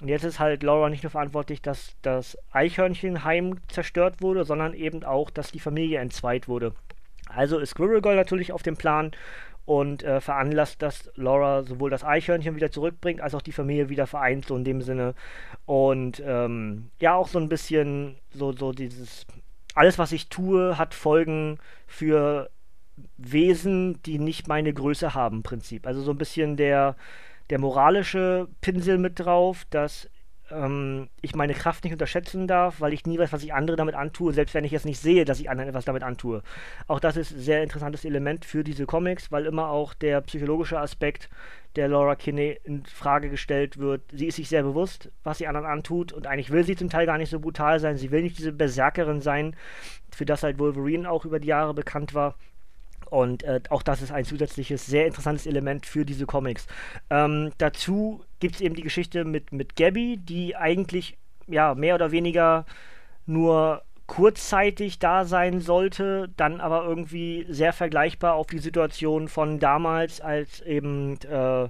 Und 0.01 0.09
jetzt 0.09 0.25
ist 0.25 0.39
halt 0.39 0.63
Laura 0.63 0.89
nicht 0.89 1.03
nur 1.03 1.11
verantwortlich, 1.11 1.63
dass 1.63 1.97
das 2.03 2.39
Eichhörnchenheim 2.53 3.57
zerstört 3.69 4.21
wurde, 4.21 4.45
sondern 4.45 4.75
eben 4.75 5.05
auch, 5.05 5.31
dass 5.31 5.51
die 5.51 5.61
Familie 5.61 5.99
entzweit 5.99 6.49
wurde. 6.49 6.75
Also 7.29 7.59
ist 7.59 7.71
Squirrel 7.71 8.03
Girl 8.03 8.17
natürlich 8.17 8.53
auf 8.53 8.63
dem 8.63 8.77
Plan 8.77 9.13
und 9.65 10.03
äh, 10.03 10.21
veranlasst, 10.21 10.83
dass 10.83 11.11
Laura 11.15 11.63
sowohl 11.63 11.91
das 11.91 12.05
Eichhörnchen 12.05 12.57
wieder 12.57 12.71
zurückbringt, 12.71 13.21
als 13.21 13.35
auch 13.35 13.43
die 13.43 13.53
Familie 13.53 13.89
wieder 13.89 14.07
vereint, 14.07 14.47
so 14.47 14.57
in 14.57 14.65
dem 14.65 14.83
Sinne. 14.83 15.15
Und 15.67 16.23
ähm, 16.27 16.91
ja, 17.01 17.15
auch 17.15 17.29
so 17.29 17.39
ein 17.39 17.49
bisschen 17.49 18.17
so, 18.33 18.53
so 18.53 18.73
dieses, 18.73 19.27
alles 19.75 19.99
was 19.99 20.13
ich 20.13 20.29
tue, 20.29 20.79
hat 20.79 20.95
Folgen 20.95 21.59
für 21.87 22.51
Wesen, 23.17 24.03
die 24.03 24.19
nicht 24.19 24.49
meine 24.49 24.73
Größe 24.73 25.15
haben, 25.15 25.43
Prinzip. 25.43 25.87
Also 25.87 26.03
so 26.03 26.11
ein 26.11 26.19
bisschen 26.19 26.57
der, 26.57 26.97
der 27.51 27.59
moralische 27.59 28.49
Pinsel 28.61 28.99
mit 28.99 29.19
drauf, 29.19 29.65
dass 29.71 30.09
ähm, 30.53 31.09
ich 31.21 31.35
meine 31.35 31.55
Kraft 31.55 31.85
nicht 31.85 31.93
unterschätzen 31.93 32.47
darf, 32.47 32.81
weil 32.81 32.93
ich 32.93 33.07
nie 33.07 33.19
weiß, 33.19 33.33
was 33.33 33.43
ich 33.43 33.55
andere 33.55 33.77
damit 33.77 33.95
antue, 33.95 34.33
selbst 34.33 34.55
wenn 34.55 34.65
ich 34.65 34.73
jetzt 34.73 34.85
nicht 34.85 35.01
sehe, 35.01 35.25
dass 35.25 35.41
ich 35.41 35.51
anderen 35.51 35.69
etwas 35.69 35.85
damit 35.85 36.03
antue. 36.03 36.43
Auch 36.87 37.01
das 37.01 37.17
ist 37.17 37.33
ein 37.33 37.41
sehr 37.41 37.63
interessantes 37.63 38.05
Element 38.05 38.45
für 38.45 38.65
diese 38.65 38.87
Comics, 38.87 39.33
weil 39.33 39.47
immer 39.47 39.69
auch 39.69 39.95
der 39.95 40.21
psychologische 40.21 40.79
Aspekt 40.79 41.29
der 41.77 41.89
Laura 41.89 42.17
Kinney 42.17 42.59
in 42.65 42.85
Frage 42.85 43.31
gestellt 43.31 43.79
wird. 43.79 44.03
Sie 44.13 44.27
ist 44.27 44.37
sich 44.37 44.49
sehr 44.49 44.63
bewusst, 44.63 45.11
was 45.25 45.39
sie 45.39 45.47
anderen 45.47 45.67
antut 45.67 46.13
und 46.13 46.27
eigentlich 46.27 46.51
will 46.51 46.65
sie 46.65 46.77
zum 46.77 46.91
Teil 46.91 47.07
gar 47.07 47.19
nicht 47.19 47.31
so 47.31 47.41
brutal 47.41 47.81
sein. 47.81 47.97
Sie 47.97 48.11
will 48.11 48.23
nicht 48.23 48.39
diese 48.39 48.53
Berserkerin 48.53 49.23
sein, 49.23 49.57
für 50.15 50.27
das 50.27 50.43
halt 50.43 50.59
Wolverine 50.59 51.11
auch 51.11 51.25
über 51.25 51.41
die 51.41 51.49
Jahre 51.49 51.73
bekannt 51.73 52.13
war. 52.13 52.37
Und 53.13 53.43
äh, 53.43 53.61
auch 53.69 53.83
das 53.83 54.01
ist 54.01 54.11
ein 54.11 54.25
zusätzliches, 54.25 54.87
sehr 54.87 55.07
interessantes 55.07 55.47
Element 55.47 55.85
für 55.85 56.07
diese 56.07 56.25
Comics. 56.25 56.67
Ähm, 57.11 57.53
dazu 57.59 58.25
gibt 58.41 58.55
es 58.55 58.61
eben 58.63 58.75
die 58.75 58.83
Geschichte 58.83 59.27
mit, 59.27 59.53
mit 59.53 59.77
Gabby, 59.77 60.17
die 60.17 60.57
eigentlich 60.57 61.19
ja 61.47 61.75
mehr 61.75 61.95
oder 61.95 62.11
weniger 62.11 62.65
nur 63.27 63.83
kurzzeitig 64.07 64.99
da 64.99 65.27
sein 65.27 65.61
sollte, 65.61 66.31
dann 66.39 66.63
aber 66.63 66.85
irgendwie 66.85 67.45
sehr 67.51 67.75
vergleichbar 67.75 68.33
auf 68.33 68.47
die 68.47 68.61
Situation 68.61 69.29
von 69.29 69.59
damals, 69.59 70.23
als 70.23 70.63
eben 70.63 71.21
äh, 71.21 71.69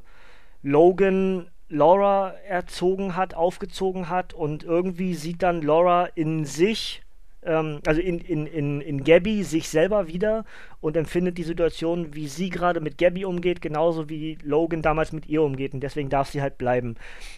Logan 0.63 1.51
Laura 1.69 2.35
erzogen 2.47 3.17
hat, 3.17 3.35
aufgezogen 3.35 4.09
hat 4.09 4.33
und 4.33 4.63
irgendwie 4.63 5.15
sieht 5.15 5.43
dann 5.43 5.61
Laura 5.61 6.07
in 6.15 6.45
sich 6.45 7.03
ähm, 7.45 7.81
also 7.87 8.01
in, 8.01 8.19
in, 8.19 8.47
in, 8.47 8.81
in 8.81 9.05
Gabby 9.05 9.43
sich 9.43 9.69
selber 9.69 10.07
wieder 10.07 10.45
und 10.81 10.97
empfindet 10.97 11.39
die 11.39 11.43
Situation, 11.43 12.15
wie 12.15 12.29
sie 12.29 12.51
gerade 12.51 12.81
mit 12.81 12.99
Gabby 12.99 13.25
umgeht, 13.25 13.61
genauso 13.63 14.09
wie 14.09 14.39
Logan 14.43 14.83
damals 14.83 15.13
mit 15.13 15.27
ihr 15.27 15.43
umgeht. 15.43 15.75
Und 15.75 15.81
deswegen 15.81 16.09
darf 16.09 16.31
sie 16.31 16.43
halt 16.43 16.59
bleiben. 16.59 16.97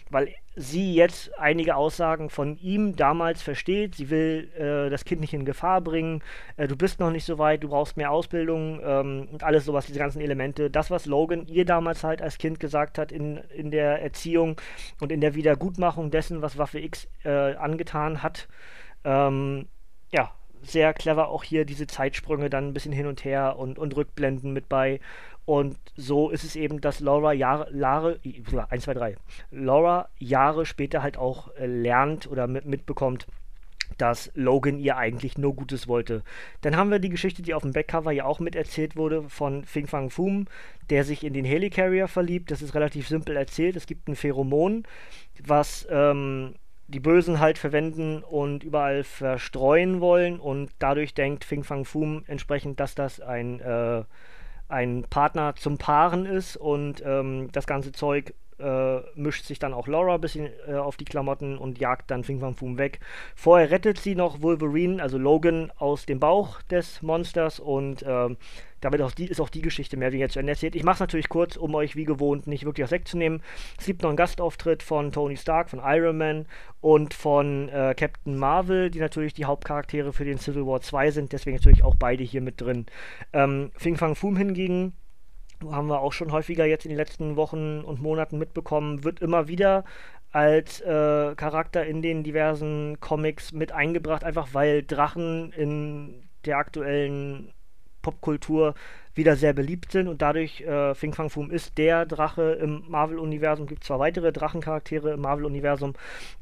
Weil 0.09 0.33
sie 0.55 0.93
jetzt 0.93 1.37
einige 1.37 1.75
Aussagen 1.75 2.29
von 2.29 2.57
ihm 2.57 2.95
damals 2.95 3.41
versteht. 3.41 3.95
Sie 3.95 4.09
will 4.09 4.49
äh, 4.57 4.89
das 4.89 5.05
Kind 5.05 5.21
nicht 5.21 5.33
in 5.33 5.45
Gefahr 5.45 5.81
bringen. 5.81 6.23
Äh, 6.57 6.67
du 6.67 6.75
bist 6.75 6.99
noch 6.99 7.11
nicht 7.11 7.25
so 7.25 7.37
weit, 7.37 7.63
du 7.63 7.69
brauchst 7.69 7.97
mehr 7.97 8.11
Ausbildung 8.11 8.79
ähm, 8.83 9.27
und 9.31 9.43
alles 9.43 9.65
sowas, 9.65 9.85
diese 9.85 9.99
ganzen 9.99 10.21
Elemente. 10.21 10.69
Das, 10.69 10.91
was 10.91 11.05
Logan 11.05 11.45
ihr 11.47 11.65
damals 11.65 12.03
halt 12.03 12.21
als 12.21 12.37
Kind 12.37 12.59
gesagt 12.59 12.97
hat 12.97 13.11
in, 13.11 13.37
in 13.55 13.69
der 13.71 14.01
Erziehung 14.01 14.59
und 15.01 15.11
in 15.11 15.21
der 15.21 15.35
Wiedergutmachung 15.35 16.09
dessen, 16.09 16.41
was 16.41 16.57
Waffe 16.57 16.79
X 16.79 17.07
äh, 17.23 17.55
angetan 17.55 18.23
hat. 18.23 18.47
Ähm, 19.03 19.67
ja, 20.11 20.31
sehr 20.63 20.93
clever 20.93 21.29
auch 21.29 21.43
hier 21.43 21.65
diese 21.65 21.87
Zeitsprünge 21.87 22.49
dann 22.49 22.67
ein 22.67 22.73
bisschen 22.73 22.91
hin 22.91 23.07
und 23.07 23.23
her 23.23 23.57
und, 23.57 23.77
und 23.77 23.95
Rückblenden 23.95 24.51
mit 24.53 24.67
bei. 24.69 24.99
Und 25.45 25.77
so 25.95 26.31
ist 26.31 26.43
es 26.43 26.55
eben, 26.55 26.81
dass 26.81 26.99
Laura 26.99 27.31
Jahre, 27.31 27.71
Jahre, 27.75 28.19
1, 28.69 28.83
2, 28.83 28.93
3, 28.93 29.15
Laura 29.51 30.09
Jahre 30.17 30.65
später 30.65 31.03
halt 31.03 31.17
auch 31.17 31.53
äh, 31.55 31.67
lernt 31.67 32.27
oder 32.27 32.47
mit, 32.47 32.65
mitbekommt, 32.65 33.27
dass 33.99 34.31
Logan 34.33 34.79
ihr 34.79 34.97
eigentlich 34.97 35.37
nur 35.37 35.55
Gutes 35.55 35.87
wollte. 35.87 36.23
Dann 36.61 36.75
haben 36.75 36.89
wir 36.89 36.97
die 36.97 37.09
Geschichte, 37.09 37.43
die 37.43 37.53
auf 37.53 37.61
dem 37.61 37.73
Backcover 37.73 38.11
ja 38.11 38.25
auch 38.25 38.39
miterzählt 38.39 38.95
wurde, 38.95 39.29
von 39.29 39.63
Fing 39.63 39.85
Fang 39.85 40.09
Foom, 40.09 40.47
der 40.89 41.03
sich 41.03 41.23
in 41.23 41.33
den 41.33 41.45
Helicarrier 41.45 42.07
verliebt. 42.07 42.49
Das 42.49 42.63
ist 42.63 42.73
relativ 42.73 43.07
simpel 43.07 43.37
erzählt. 43.37 43.75
Es 43.75 43.85
gibt 43.85 44.07
ein 44.07 44.15
Pheromon, 44.15 44.83
was 45.45 45.87
ähm, 45.91 46.55
die 46.87 46.99
Bösen 46.99 47.39
halt 47.39 47.57
verwenden 47.57 48.23
und 48.23 48.63
überall 48.63 49.03
verstreuen 49.03 50.01
wollen 50.01 50.39
und 50.39 50.71
dadurch 50.79 51.13
denkt 51.13 51.43
Fing 51.43 51.63
Fang 51.63 51.85
Foom 51.85 52.23
entsprechend, 52.27 52.79
dass 52.79 52.95
das 52.95 53.19
ein, 53.19 53.59
äh, 53.59 54.03
ein 54.67 55.05
Partner 55.09 55.55
zum 55.55 55.77
Paaren 55.77 56.25
ist 56.25 56.57
und 56.57 57.01
ähm, 57.05 57.49
das 57.51 57.65
ganze 57.65 57.91
Zeug 57.91 58.33
äh, 58.59 58.99
mischt 59.15 59.45
sich 59.45 59.59
dann 59.59 59.73
auch 59.73 59.87
Laura 59.87 60.15
ein 60.15 60.21
bisschen 60.21 60.49
äh, 60.67 60.75
auf 60.75 60.97
die 60.97 61.05
Klamotten 61.05 61.57
und 61.57 61.79
jagt 61.79 62.11
dann 62.11 62.23
Fing 62.23 62.39
Fang 62.39 62.55
Foom 62.55 62.77
weg. 62.77 62.99
Vorher 63.35 63.71
rettet 63.71 63.99
sie 63.99 64.15
noch 64.15 64.41
Wolverine, 64.41 65.01
also 65.01 65.17
Logan, 65.17 65.71
aus 65.77 66.05
dem 66.05 66.19
Bauch 66.19 66.61
des 66.63 67.01
Monsters 67.01 67.59
und 67.59 68.03
äh, 68.03 68.35
damit 68.81 69.01
auch 69.01 69.11
die, 69.11 69.25
ist 69.25 69.41
auch 69.41 69.49
die 69.49 69.61
Geschichte 69.61 69.97
mehr 69.97 70.11
wie 70.11 70.19
jetzt 70.19 70.37
erzählt. 70.37 70.75
Ich 70.75 70.83
mache 70.83 70.95
es 70.95 70.99
natürlich 70.99 71.27
kurz, 71.27 71.57
um 71.57 71.73
euch 71.75 71.95
wie 71.95 72.05
gewohnt 72.05 72.45
nicht 72.45 72.65
wirklich 72.65 72.83
was 72.83 72.91
wegzunehmen. 72.91 73.41
Es 73.79 73.85
gibt 73.85 74.03
noch 74.03 74.09
einen 74.09 74.17
Gastauftritt 74.17 74.83
von 74.83 75.11
Tony 75.11 75.37
Stark, 75.37 75.69
von 75.69 75.81
Iron 75.83 76.17
Man 76.17 76.45
und 76.81 77.13
von 77.13 77.69
äh, 77.69 77.95
Captain 77.97 78.37
Marvel, 78.37 78.91
die 78.91 78.99
natürlich 78.99 79.33
die 79.33 79.45
Hauptcharaktere 79.45 80.13
für 80.13 80.25
den 80.25 80.37
Civil 80.37 80.67
War 80.67 80.81
2 80.81 81.11
sind, 81.11 81.31
deswegen 81.31 81.57
natürlich 81.57 81.83
auch 81.83 81.95
beide 81.95 82.23
hier 82.23 82.41
mit 82.41 82.61
drin. 82.61 82.85
Ähm, 83.33 83.71
Fing 83.75 83.97
Fang 83.97 84.15
Foom 84.15 84.37
hingegen 84.37 84.93
haben 85.69 85.87
wir 85.87 86.01
auch 86.01 86.13
schon 86.13 86.31
häufiger 86.31 86.65
jetzt 86.65 86.85
in 86.85 86.89
den 86.89 86.97
letzten 86.97 87.35
Wochen 87.35 87.81
und 87.81 88.01
Monaten 88.01 88.37
mitbekommen, 88.37 89.03
wird 89.03 89.21
immer 89.21 89.47
wieder 89.47 89.83
als 90.31 90.81
äh, 90.81 91.35
Charakter 91.35 91.85
in 91.85 92.01
den 92.01 92.23
diversen 92.23 92.99
Comics 92.99 93.53
mit 93.53 93.71
eingebracht, 93.71 94.23
einfach 94.23 94.49
weil 94.53 94.83
Drachen 94.83 95.53
in 95.53 96.27
der 96.45 96.57
aktuellen 96.57 97.53
Popkultur 98.01 98.75
wieder 99.15 99.35
sehr 99.35 99.53
beliebt 99.53 99.91
sind 99.91 100.07
und 100.07 100.21
dadurch 100.21 100.61
äh, 100.61 100.93
Fing 100.93 101.13
Fang 101.13 101.29
Foom 101.29 101.49
ist 101.49 101.77
der 101.77 102.05
Drache 102.05 102.57
im 102.61 102.83
Marvel-Universum. 102.87 103.65
Gibt 103.65 103.83
zwar 103.83 103.99
weitere 103.99 104.31
Drachencharaktere 104.31 105.13
im 105.13 105.21
Marvel-Universum, 105.21 105.93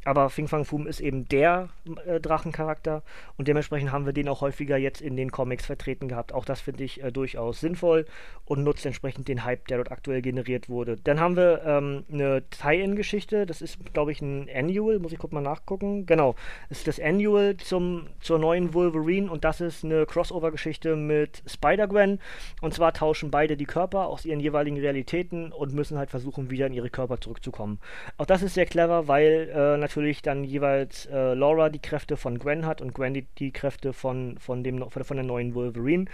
aber 0.06 0.30
Fing 0.30 0.48
Fang 0.48 0.66
Foom 0.66 0.88
ist 0.88 1.00
eben 1.00 1.28
der 1.30 1.70
äh, 2.06 2.20
Drachencharakter 2.20 3.04
und 3.38 3.48
dementsprechend 3.48 3.92
haben 3.92 4.06
wir 4.06 4.14
den 4.14 4.28
auch 4.28 4.42
häufiger 4.42 4.78
jetzt 4.78 5.02
in 5.02 5.16
den 5.16 5.32
Comics 5.32 5.66
vertreten 5.66 6.08
gehabt. 6.08 6.34
Auch 6.34 6.46
das 6.46 6.62
finde 6.62 6.84
ich 6.84 7.04
äh, 7.04 7.12
durchaus 7.12 7.60
sinnvoll 7.60 8.06
und 8.46 8.64
nutzt 8.64 8.86
entsprechend 8.86 9.28
den 9.28 9.44
Hype, 9.46 9.68
der 9.68 9.78
dort 9.78 9.92
aktuell 9.92 10.22
generiert 10.22 10.68
wurde. 10.68 10.98
Dann 10.98 11.20
haben 11.20 11.36
wir 11.36 11.62
ähm, 11.66 12.04
eine 12.12 12.44
Tie-In-Geschichte, 12.50 13.46
das 13.46 13.62
ist, 13.62 13.78
glaube 13.94 14.12
ich, 14.12 14.22
ein 14.22 14.50
Annual, 14.54 15.00
muss 15.00 15.14
ich 15.14 15.20
kurz 15.20 15.32
mal 15.32 15.42
nachgucken. 15.42 16.06
Genau, 16.06 16.36
das 16.70 16.80
ist 16.80 16.88
das 16.88 17.00
Annual 17.00 17.58
zum, 17.58 18.08
zur 18.20 18.40
neuen 18.40 18.74
Wolverine 18.74 19.32
und 19.32 19.44
das 19.44 19.62
ist 19.62 19.84
eine 19.86 20.06
Crossover-Geschichte 20.06 20.96
mit 20.96 21.44
Spider-Gwen 21.46 22.20
und 22.64 22.74
zwar 22.74 22.94
tauschen 22.94 23.30
beide 23.30 23.58
die 23.58 23.66
Körper 23.66 24.08
aus 24.08 24.24
ihren 24.24 24.40
jeweiligen 24.40 24.78
Realitäten 24.78 25.52
und 25.52 25.74
müssen 25.74 25.98
halt 25.98 26.10
versuchen, 26.10 26.50
wieder 26.50 26.66
in 26.68 26.74
ihre 26.74 26.90
Körper 26.90 27.20
zurückzukommen. 27.20 27.80
Auch 28.18 28.26
das 28.26 28.42
ist 28.42 28.54
sehr 28.54 28.66
clever, 28.66 29.10
weil 29.10 29.50
äh, 29.54 29.78
natürlich 29.78 30.22
dann 30.22 30.46
jeweils 30.46 31.06
äh, 31.08 31.34
Laura 31.34 31.68
die 31.68 31.82
Kräfte 31.82 32.16
von 32.16 32.40
Gwen 32.40 32.66
hat 32.66 32.82
und 32.82 32.94
Gwen 32.94 33.14
die, 33.14 33.26
die 33.38 33.52
Kräfte 33.52 33.92
von, 33.92 34.38
von, 34.40 34.64
dem, 34.64 34.90
von 34.90 35.18
der 35.18 35.26
neuen 35.26 35.56
Wolverine. 35.56 36.06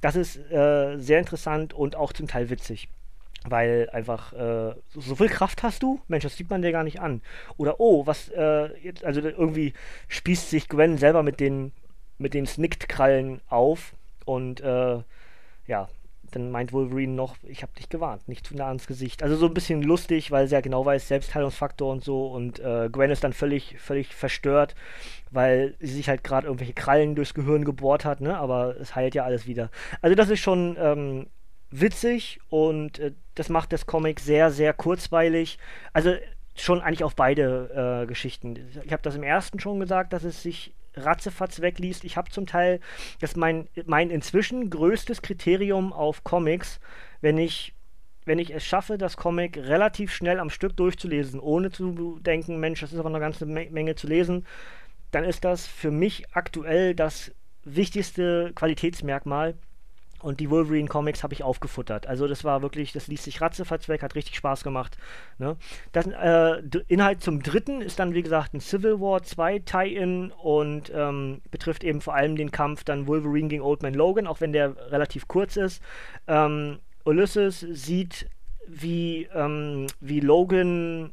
Das 0.00 0.14
ist 0.14 0.36
äh, 0.50 0.96
sehr 0.98 1.18
interessant 1.18 1.74
und 1.74 1.96
auch 1.96 2.12
zum 2.12 2.28
Teil 2.28 2.50
witzig 2.50 2.88
weil 3.48 3.88
einfach 3.92 4.32
äh, 4.32 4.74
so 4.88 5.14
viel 5.14 5.28
Kraft 5.28 5.62
hast 5.62 5.80
du, 5.80 6.00
Mensch, 6.08 6.24
das 6.24 6.36
sieht 6.36 6.50
man 6.50 6.62
dir 6.62 6.72
gar 6.72 6.82
nicht 6.82 7.00
an. 7.00 7.22
Oder 7.56 7.78
oh, 7.78 8.04
was 8.04 8.28
äh, 8.30 8.76
jetzt, 8.80 9.04
also 9.04 9.20
irgendwie 9.20 9.72
spießt 10.08 10.50
sich 10.50 10.68
Gwen 10.68 10.98
selber 10.98 11.22
mit 11.22 11.38
den 11.38 11.70
mit 12.18 12.34
den 12.34 12.46
Snicked-Krallen 12.46 13.40
auf 13.48 13.94
und 14.24 14.60
äh, 14.60 14.98
ja, 15.66 15.88
dann 16.30 16.50
meint 16.50 16.72
Wolverine 16.72 17.12
noch, 17.12 17.36
ich 17.42 17.62
habe 17.62 17.72
dich 17.74 17.88
gewarnt, 17.88 18.28
nicht 18.28 18.46
zu 18.46 18.56
nah 18.56 18.68
ans 18.68 18.86
Gesicht. 18.86 19.22
Also 19.22 19.36
so 19.36 19.46
ein 19.46 19.54
bisschen 19.54 19.82
lustig, 19.82 20.30
weil 20.30 20.48
sie 20.48 20.54
ja 20.54 20.60
genau 20.60 20.84
weiß, 20.84 21.08
Selbstheilungsfaktor 21.08 21.92
und 21.92 22.04
so. 22.04 22.26
Und 22.26 22.58
äh, 22.58 22.88
Gwen 22.90 23.10
ist 23.10 23.24
dann 23.24 23.32
völlig, 23.32 23.76
völlig 23.78 24.14
verstört, 24.14 24.74
weil 25.30 25.74
sie 25.80 25.94
sich 25.94 26.08
halt 26.08 26.24
gerade 26.24 26.46
irgendwelche 26.46 26.74
Krallen 26.74 27.14
durchs 27.14 27.34
Gehirn 27.34 27.64
gebohrt 27.64 28.04
hat, 28.04 28.20
ne? 28.20 28.36
Aber 28.36 28.76
es 28.80 28.94
heilt 28.94 29.14
ja 29.14 29.24
alles 29.24 29.46
wieder. 29.46 29.70
Also 30.02 30.14
das 30.14 30.30
ist 30.30 30.40
schon 30.40 30.76
ähm, 30.78 31.26
witzig 31.70 32.40
und 32.48 32.98
äh, 32.98 33.12
das 33.34 33.48
macht 33.48 33.72
das 33.72 33.86
Comic 33.86 34.20
sehr, 34.20 34.50
sehr 34.50 34.72
kurzweilig. 34.72 35.58
Also 35.92 36.14
schon 36.54 36.80
eigentlich 36.80 37.04
auf 37.04 37.14
beide 37.14 38.02
äh, 38.02 38.06
Geschichten. 38.06 38.56
Ich 38.84 38.92
habe 38.92 39.02
das 39.02 39.14
im 39.14 39.22
ersten 39.22 39.60
schon 39.60 39.80
gesagt, 39.80 40.12
dass 40.12 40.24
es 40.24 40.42
sich 40.42 40.74
ratzefatz 40.96 41.60
wegliest. 41.60 42.04
Ich 42.04 42.16
habe 42.16 42.30
zum 42.30 42.46
Teil, 42.46 42.80
das 43.20 43.30
ist 43.30 43.36
mein, 43.36 43.68
mein 43.86 44.10
inzwischen 44.10 44.70
größtes 44.70 45.22
Kriterium 45.22 45.92
auf 45.92 46.24
Comics, 46.24 46.80
wenn 47.20 47.38
ich 47.38 47.72
wenn 48.26 48.40
ich 48.40 48.52
es 48.52 48.64
schaffe, 48.64 48.98
das 48.98 49.16
Comic 49.16 49.56
relativ 49.56 50.12
schnell 50.12 50.40
am 50.40 50.50
Stück 50.50 50.76
durchzulesen, 50.76 51.38
ohne 51.38 51.70
zu 51.70 52.18
denken, 52.18 52.58
Mensch, 52.58 52.80
das 52.80 52.92
ist 52.92 52.98
aber 52.98 53.08
eine 53.08 53.20
ganze 53.20 53.46
Menge 53.46 53.94
zu 53.94 54.08
lesen, 54.08 54.44
dann 55.12 55.22
ist 55.22 55.44
das 55.44 55.68
für 55.68 55.92
mich 55.92 56.24
aktuell 56.34 56.96
das 56.96 57.32
wichtigste 57.62 58.50
Qualitätsmerkmal, 58.54 59.54
und 60.20 60.40
die 60.40 60.50
Wolverine 60.50 60.88
Comics 60.88 61.22
habe 61.22 61.34
ich 61.34 61.42
aufgefuttert. 61.42 62.06
Also 62.06 62.26
das 62.26 62.44
war 62.44 62.62
wirklich, 62.62 62.92
das 62.92 63.06
ließ 63.06 63.24
sich 63.24 63.40
ratzefatz 63.40 63.88
weg, 63.88 64.02
hat 64.02 64.14
richtig 64.14 64.36
Spaß 64.36 64.64
gemacht. 64.64 64.96
Ne? 65.38 65.56
Das, 65.92 66.06
äh, 66.06 66.62
Inhalt 66.88 67.22
zum 67.22 67.42
dritten 67.42 67.80
ist 67.80 67.98
dann, 67.98 68.14
wie 68.14 68.22
gesagt, 68.22 68.54
ein 68.54 68.60
Civil 68.60 69.00
War 69.00 69.22
2 69.22 69.60
Tie-In 69.60 70.32
und 70.32 70.90
ähm, 70.94 71.42
betrifft 71.50 71.84
eben 71.84 72.00
vor 72.00 72.14
allem 72.14 72.36
den 72.36 72.50
Kampf 72.50 72.84
dann 72.84 73.06
Wolverine 73.06 73.48
gegen 73.48 73.62
Old 73.62 73.82
Man 73.82 73.94
Logan, 73.94 74.26
auch 74.26 74.40
wenn 74.40 74.52
der 74.52 74.76
relativ 74.90 75.28
kurz 75.28 75.56
ist. 75.56 75.82
Ähm, 76.26 76.78
Ulysses 77.04 77.60
sieht, 77.60 78.28
wie, 78.66 79.28
ähm, 79.34 79.86
wie 80.00 80.20
Logan 80.20 81.12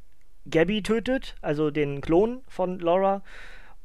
Gabby 0.49 0.81
tötet, 0.81 1.35
also 1.41 1.71
den 1.71 2.01
Klon 2.01 2.41
von 2.47 2.79
Laura. 2.79 3.21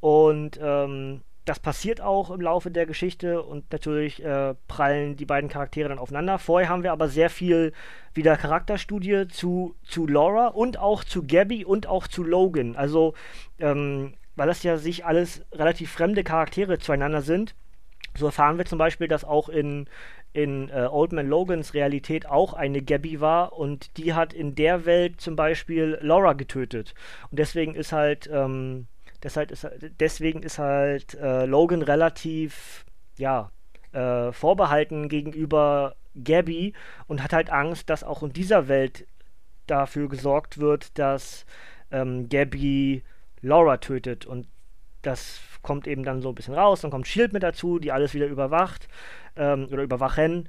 Und 0.01 0.59
ähm, 0.63 1.23
das 1.49 1.61
passiert 1.61 2.00
auch 2.00 2.31
im 2.31 2.40
Laufe 2.43 2.71
der 2.71 2.85
Geschichte 2.85 3.43
und 3.43 3.73
natürlich 3.73 4.23
äh, 4.23 4.55
prallen 4.67 5.17
die 5.17 5.25
beiden 5.25 5.49
Charaktere 5.49 5.88
dann 5.88 5.99
aufeinander. 5.99 6.38
Vorher 6.38 6.69
haben 6.69 6.83
wir 6.83 6.93
aber 6.93 7.09
sehr 7.09 7.31
viel 7.31 7.73
wieder 8.12 8.37
Charakterstudie 8.37 9.28
zu, 9.28 9.75
zu 9.83 10.07
Laura 10.07 10.49
und 10.49 10.78
auch 10.78 11.05
zu 11.05 11.26
Gabby 11.26 11.64
und 11.64 11.87
auch 11.87 12.07
zu 12.07 12.23
Logan. 12.23 12.76
Also, 12.76 13.14
ähm, 13.59 14.14
weil 14.37 14.47
das 14.47 14.62
ja 14.62 14.76
sich 14.76 15.07
alles 15.07 15.47
relativ 15.52 15.90
fremde 15.90 16.23
Charaktere 16.23 16.78
zueinander 16.78 17.23
sind. 17.23 17.55
So 18.14 18.26
erfahren 18.26 18.59
wir 18.59 18.67
zum 18.67 18.78
Beispiel, 18.78 19.09
dass 19.09 19.25
auch 19.25 19.49
in, 19.49 19.88
in 20.35 20.69
äh, 20.69 20.87
Old 20.90 21.12
Man 21.12 21.28
Logans 21.28 21.73
Realität 21.73 22.28
auch 22.28 22.52
eine 22.52 22.83
Gabby 22.83 23.21
war 23.21 23.55
und 23.55 23.97
die 23.97 24.12
hat 24.12 24.35
in 24.35 24.55
der 24.55 24.85
Welt 24.85 25.21
zum 25.21 25.35
Beispiel 25.35 25.99
Laura 26.02 26.35
getötet. 26.35 26.95
Und 27.31 27.38
deswegen 27.38 27.75
ist 27.75 27.93
halt. 27.93 28.28
Ähm, 28.31 28.87
Deshalb 29.23 29.51
ist, 29.51 29.67
deswegen 30.01 30.43
ist 30.43 30.59
halt 30.59 31.15
äh, 31.15 31.45
Logan 31.45 31.83
relativ, 31.83 32.85
ja, 33.17 33.51
äh, 33.93 34.33
vorbehalten 34.33 35.09
gegenüber 35.09 35.97
Gabby 36.23 36.75
und 37.07 37.23
hat 37.23 37.33
halt 37.33 37.51
Angst, 37.51 37.91
dass 37.91 38.05
auch 38.05 38.23
in 38.23 38.33
dieser 38.33 38.69
Welt 38.69 39.07
dafür 39.67 40.09
gesorgt 40.09 40.59
wird, 40.59 40.99
dass 40.99 41.47
ähm, 41.91 42.29
Gabby 42.29 43.03
Laura 43.41 43.79
tötet. 43.79 44.27
Und 44.27 44.47
das 45.03 45.41
kommt 45.63 45.87
eben 45.87 46.05
dann 46.05 46.23
so 46.23 46.29
ein 46.31 46.35
bisschen 46.35 46.55
raus. 46.55 46.81
Dann 46.81 46.91
kommt 46.91 47.07
Shield 47.07 47.33
mit 47.33 47.43
dazu, 47.43 47.79
die 47.79 47.93
alles 47.93 48.15
wieder 48.15 48.27
überwacht 48.27 48.89
ähm, 49.37 49.69
oder 49.71 49.83
überwachen. 49.83 50.49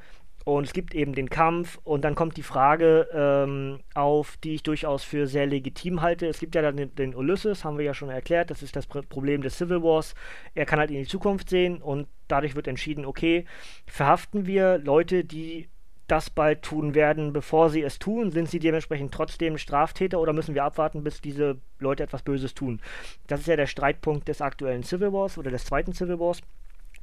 Und 0.49 0.63
es 0.63 0.73
gibt 0.73 0.95
eben 0.95 1.13
den 1.13 1.29
Kampf 1.29 1.79
und 1.83 2.03
dann 2.03 2.15
kommt 2.15 2.35
die 2.35 2.43
Frage 2.43 3.07
ähm, 3.13 3.81
auf, 3.93 4.35
die 4.37 4.55
ich 4.55 4.63
durchaus 4.63 5.03
für 5.03 5.27
sehr 5.27 5.45
legitim 5.45 6.01
halte. 6.01 6.25
Es 6.25 6.39
gibt 6.39 6.55
ja 6.55 6.63
dann 6.63 6.75
den, 6.75 6.95
den, 6.95 7.13
Ulysses, 7.13 7.63
haben 7.63 7.77
wir 7.77 7.85
ja 7.85 7.93
schon 7.93 8.09
erklärt, 8.09 8.49
das 8.49 8.63
ist 8.63 8.75
das 8.75 8.87
Problem 8.87 9.43
des 9.43 9.59
Civil 9.59 9.83
Wars. 9.83 10.15
Er 10.55 10.65
kann 10.65 10.79
halt 10.79 10.89
in 10.89 10.97
die 10.97 11.05
Zukunft 11.05 11.51
sehen 11.51 11.83
und 11.83 12.07
dadurch 12.27 12.55
wird 12.55 12.67
entschieden, 12.67 13.05
okay, 13.05 13.45
verhaften 13.85 14.47
wir 14.47 14.79
Leute, 14.79 15.23
die 15.23 15.69
das 16.07 16.31
bald 16.31 16.63
tun 16.63 16.95
werden, 16.95 17.31
bevor 17.31 17.69
sie 17.69 17.83
es 17.83 17.99
tun? 17.99 18.31
Sind 18.31 18.49
sie 18.49 18.57
dementsprechend 18.57 19.13
trotzdem 19.13 19.59
Straftäter 19.59 20.19
oder 20.19 20.33
müssen 20.33 20.55
wir 20.55 20.63
abwarten, 20.63 21.03
bis 21.03 21.21
diese 21.21 21.57
Leute 21.77 22.01
etwas 22.01 22.23
Böses 22.23 22.55
tun? 22.55 22.81
Das 23.27 23.41
ist 23.41 23.45
ja 23.45 23.55
der 23.55 23.67
Streitpunkt 23.67 24.27
des 24.27 24.41
aktuellen 24.41 24.81
Civil 24.81 25.13
Wars 25.13 25.37
oder 25.37 25.51
des 25.51 25.65
zweiten 25.65 25.93
Civil 25.93 26.19
Wars. 26.19 26.41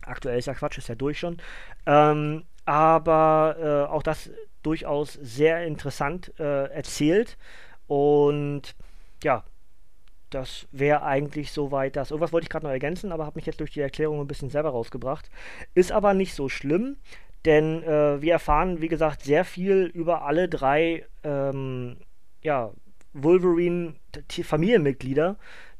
Aktuell 0.02 0.38
ist 0.38 0.46
ja 0.46 0.54
Quatsch, 0.54 0.78
ist 0.78 0.88
ja 0.88 0.96
durch 0.96 1.20
schon. 1.20 1.36
Ähm, 1.86 2.42
aber 2.66 3.56
äh, 3.58 3.86
auch 3.90 4.02
das 4.02 4.28
durchaus 4.62 5.14
sehr 5.14 5.64
interessant 5.64 6.38
äh, 6.38 6.66
erzählt. 6.66 7.38
Und 7.86 8.74
ja, 9.22 9.44
das 10.30 10.66
wäre 10.72 11.02
eigentlich 11.02 11.52
soweit 11.52 11.94
das. 11.96 12.10
Irgendwas 12.10 12.32
wollte 12.32 12.44
ich 12.44 12.50
gerade 12.50 12.66
noch 12.66 12.72
ergänzen, 12.72 13.12
aber 13.12 13.24
habe 13.24 13.38
mich 13.38 13.46
jetzt 13.46 13.60
durch 13.60 13.70
die 13.70 13.80
Erklärung 13.80 14.20
ein 14.20 14.26
bisschen 14.26 14.50
selber 14.50 14.70
rausgebracht. 14.70 15.30
Ist 15.74 15.92
aber 15.92 16.12
nicht 16.14 16.34
so 16.34 16.48
schlimm, 16.48 16.96
denn 17.44 17.84
äh, 17.84 18.20
wir 18.20 18.32
erfahren, 18.32 18.80
wie 18.80 18.88
gesagt, 18.88 19.22
sehr 19.22 19.44
viel 19.44 19.84
über 19.94 20.22
alle 20.22 20.48
drei 20.48 21.06
ähm, 21.22 21.98
ja, 22.42 22.72
Wolverine-Familienmitglieder. 23.12 25.36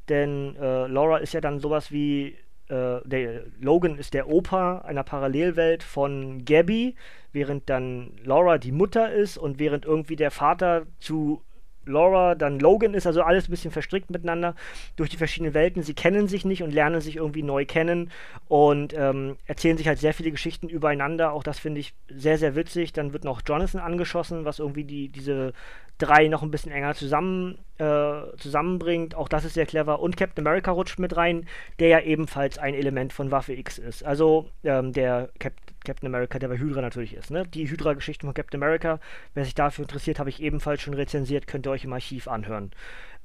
Denn 0.07 0.55
äh, 0.55 0.87
Laura 0.87 1.17
ist 1.17 1.33
ja 1.33 1.41
dann 1.41 1.59
sowas 1.59 1.91
wie 1.91 2.37
äh, 2.69 2.99
der 3.05 3.43
Logan 3.59 3.97
ist 3.97 4.13
der 4.13 4.29
Opa 4.29 4.79
einer 4.79 5.03
Parallelwelt 5.03 5.83
von 5.83 6.43
Gabby, 6.45 6.95
während 7.31 7.69
dann 7.69 8.11
Laura 8.23 8.57
die 8.57 8.71
Mutter 8.71 9.11
ist 9.11 9.37
und 9.37 9.59
während 9.59 9.85
irgendwie 9.85 10.15
der 10.15 10.31
Vater 10.31 10.85
zu 10.99 11.41
Laura, 11.87 12.35
dann 12.35 12.59
Logan 12.59 12.93
ist, 12.93 13.07
also 13.07 13.21
alles 13.21 13.47
ein 13.47 13.51
bisschen 13.51 13.71
verstrickt 13.71 14.09
miteinander 14.09 14.55
durch 14.95 15.09
die 15.09 15.17
verschiedenen 15.17 15.53
Welten. 15.53 15.83
Sie 15.83 15.93
kennen 15.93 16.27
sich 16.27 16.45
nicht 16.45 16.63
und 16.63 16.73
lernen 16.73 17.01
sich 17.01 17.15
irgendwie 17.15 17.43
neu 17.43 17.65
kennen 17.65 18.11
und 18.47 18.93
ähm, 18.93 19.37
erzählen 19.45 19.77
sich 19.77 19.87
halt 19.87 19.99
sehr 19.99 20.13
viele 20.13 20.31
Geschichten 20.31 20.69
übereinander. 20.69 21.33
Auch 21.33 21.43
das 21.43 21.59
finde 21.59 21.79
ich 21.79 21.93
sehr, 22.09 22.37
sehr 22.37 22.55
witzig. 22.55 22.93
Dann 22.93 23.13
wird 23.13 23.23
noch 23.23 23.41
Jonathan 23.45 23.81
angeschossen, 23.81 24.45
was 24.45 24.59
irgendwie 24.59 24.83
die, 24.83 25.09
diese 25.09 25.53
drei 25.97 26.27
noch 26.27 26.43
ein 26.43 26.51
bisschen 26.51 26.71
enger 26.71 26.93
zusammen, 26.93 27.57
äh, 27.79 28.21
zusammenbringt. 28.37 29.15
Auch 29.15 29.29
das 29.29 29.45
ist 29.45 29.55
sehr 29.55 29.65
clever. 29.65 29.99
Und 29.99 30.17
Captain 30.17 30.45
America 30.45 30.71
rutscht 30.71 30.99
mit 30.99 31.17
rein, 31.17 31.47
der 31.79 31.87
ja 31.87 31.99
ebenfalls 32.01 32.57
ein 32.57 32.73
Element 32.73 33.13
von 33.13 33.31
Waffe 33.31 33.53
X 33.53 33.77
ist. 33.77 34.03
Also 34.03 34.49
ähm, 34.63 34.93
der 34.93 35.29
Cap 35.39 35.53
Captain 35.83 36.07
America, 36.07 36.39
der 36.39 36.47
bei 36.47 36.57
Hydra 36.57 36.81
natürlich 36.81 37.13
ist. 37.13 37.31
Ne? 37.31 37.45
Die 37.45 37.69
Hydra-Geschichten 37.69 38.27
von 38.27 38.33
Captain 38.33 38.61
America, 38.61 38.99
wer 39.33 39.45
sich 39.45 39.55
dafür 39.55 39.83
interessiert, 39.83 40.19
habe 40.19 40.29
ich 40.29 40.41
ebenfalls 40.41 40.81
schon 40.81 40.93
rezensiert, 40.93 41.47
könnt 41.47 41.67
ihr 41.67 41.71
euch 41.71 41.85
im 41.85 41.93
Archiv 41.93 42.27
anhören. 42.27 42.71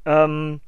Ähm, 0.04 0.60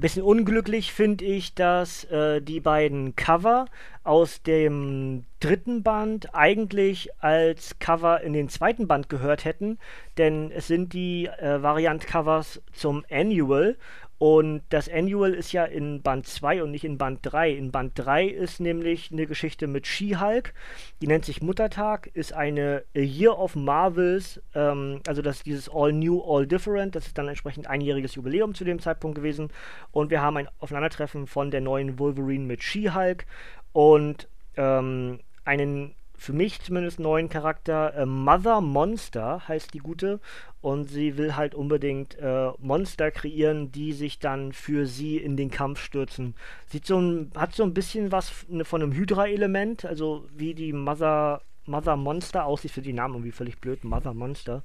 bisschen 0.00 0.22
unglücklich 0.22 0.92
finde 0.92 1.24
ich, 1.24 1.54
dass 1.54 2.04
äh, 2.04 2.40
die 2.40 2.60
beiden 2.60 3.14
Cover 3.16 3.66
aus 4.02 4.42
dem 4.42 5.24
dritten 5.40 5.82
Band 5.82 6.34
eigentlich 6.34 7.10
als 7.20 7.78
Cover 7.78 8.20
in 8.22 8.32
den 8.32 8.48
zweiten 8.48 8.88
Band 8.88 9.08
gehört 9.08 9.44
hätten, 9.44 9.78
denn 10.16 10.50
es 10.50 10.66
sind 10.66 10.92
die 10.92 11.26
äh, 11.26 11.62
Variant-Covers 11.62 12.62
zum 12.72 13.04
Annual 13.10 13.76
und 14.20 14.60
das 14.68 14.86
Annual 14.86 15.32
ist 15.32 15.52
ja 15.52 15.64
in 15.64 16.02
Band 16.02 16.26
2 16.26 16.62
und 16.62 16.72
nicht 16.72 16.84
in 16.84 16.98
Band 16.98 17.20
3. 17.22 17.52
In 17.52 17.70
Band 17.70 17.92
3 17.94 18.26
ist 18.26 18.60
nämlich 18.60 19.10
eine 19.10 19.26
Geschichte 19.26 19.66
mit 19.66 19.86
She-Hulk, 19.86 20.52
die 21.00 21.06
nennt 21.06 21.24
sich 21.24 21.40
Muttertag, 21.40 22.10
ist 22.12 22.34
eine 22.34 22.84
A 22.94 23.00
Year 23.00 23.38
of 23.38 23.56
Marvels, 23.56 24.42
ähm, 24.54 25.00
also 25.06 25.22
das 25.22 25.42
dieses 25.42 25.70
All 25.70 25.94
New, 25.94 26.20
All 26.20 26.46
Different, 26.46 26.96
das 26.96 27.06
ist 27.06 27.16
dann 27.16 27.28
entsprechend 27.28 27.66
einjähriges 27.66 28.14
Jubiläum 28.14 28.52
zu 28.52 28.64
dem 28.64 28.78
Zeitpunkt 28.78 29.14
gewesen. 29.14 29.48
Und 29.90 30.10
wir 30.10 30.20
haben 30.20 30.36
ein 30.36 30.48
Aufeinandertreffen 30.58 31.26
von 31.26 31.50
der 31.50 31.62
neuen 31.62 31.98
Wolverine 31.98 32.44
mit 32.44 32.62
She-Hulk 32.62 33.24
und 33.72 34.28
ähm, 34.58 35.20
einen 35.46 35.94
für 36.20 36.34
mich 36.34 36.60
zumindest 36.60 37.00
neuen 37.00 37.30
Charakter. 37.30 37.94
Äh, 37.94 38.04
Mother 38.04 38.60
Monster 38.60 39.48
heißt 39.48 39.72
die 39.72 39.78
gute. 39.78 40.20
Und 40.60 40.84
sie 40.90 41.16
will 41.16 41.34
halt 41.34 41.54
unbedingt 41.54 42.18
äh, 42.18 42.50
Monster 42.58 43.10
kreieren, 43.10 43.72
die 43.72 43.94
sich 43.94 44.18
dann 44.18 44.52
für 44.52 44.84
sie 44.84 45.16
in 45.16 45.38
den 45.38 45.50
Kampf 45.50 45.82
stürzen. 45.82 46.34
Sieht 46.66 46.84
so 46.84 47.00
ein, 47.00 47.32
hat 47.34 47.54
so 47.54 47.62
ein 47.62 47.72
bisschen 47.72 48.12
was 48.12 48.46
ne, 48.48 48.66
von 48.66 48.82
einem 48.82 48.92
Hydra-Element, 48.92 49.86
also 49.86 50.26
wie 50.36 50.52
die 50.52 50.74
Mother 50.74 51.40
Mother 51.64 51.96
Monster 51.96 52.44
aussieht, 52.44 52.72
für 52.72 52.82
die 52.82 52.92
Namen 52.92 53.14
irgendwie 53.14 53.32
völlig 53.32 53.58
blöd, 53.58 53.84
Mother 53.84 54.12
Monster. 54.12 54.62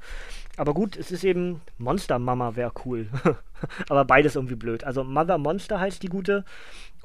Aber 0.58 0.74
gut, 0.74 0.98
es 0.98 1.12
ist 1.12 1.24
eben 1.24 1.62
Monster 1.78 2.20
Mama 2.20 2.58
wäre 2.58 2.74
cool. 2.84 3.08
Aber 3.90 4.04
beides 4.04 4.36
irgendwie 4.36 4.56
blöd. 4.56 4.84
Also 4.84 5.06
Mother 5.06 5.38
Monster 5.38 5.80
heißt 5.80 6.04
die 6.04 6.10
gute. 6.10 6.44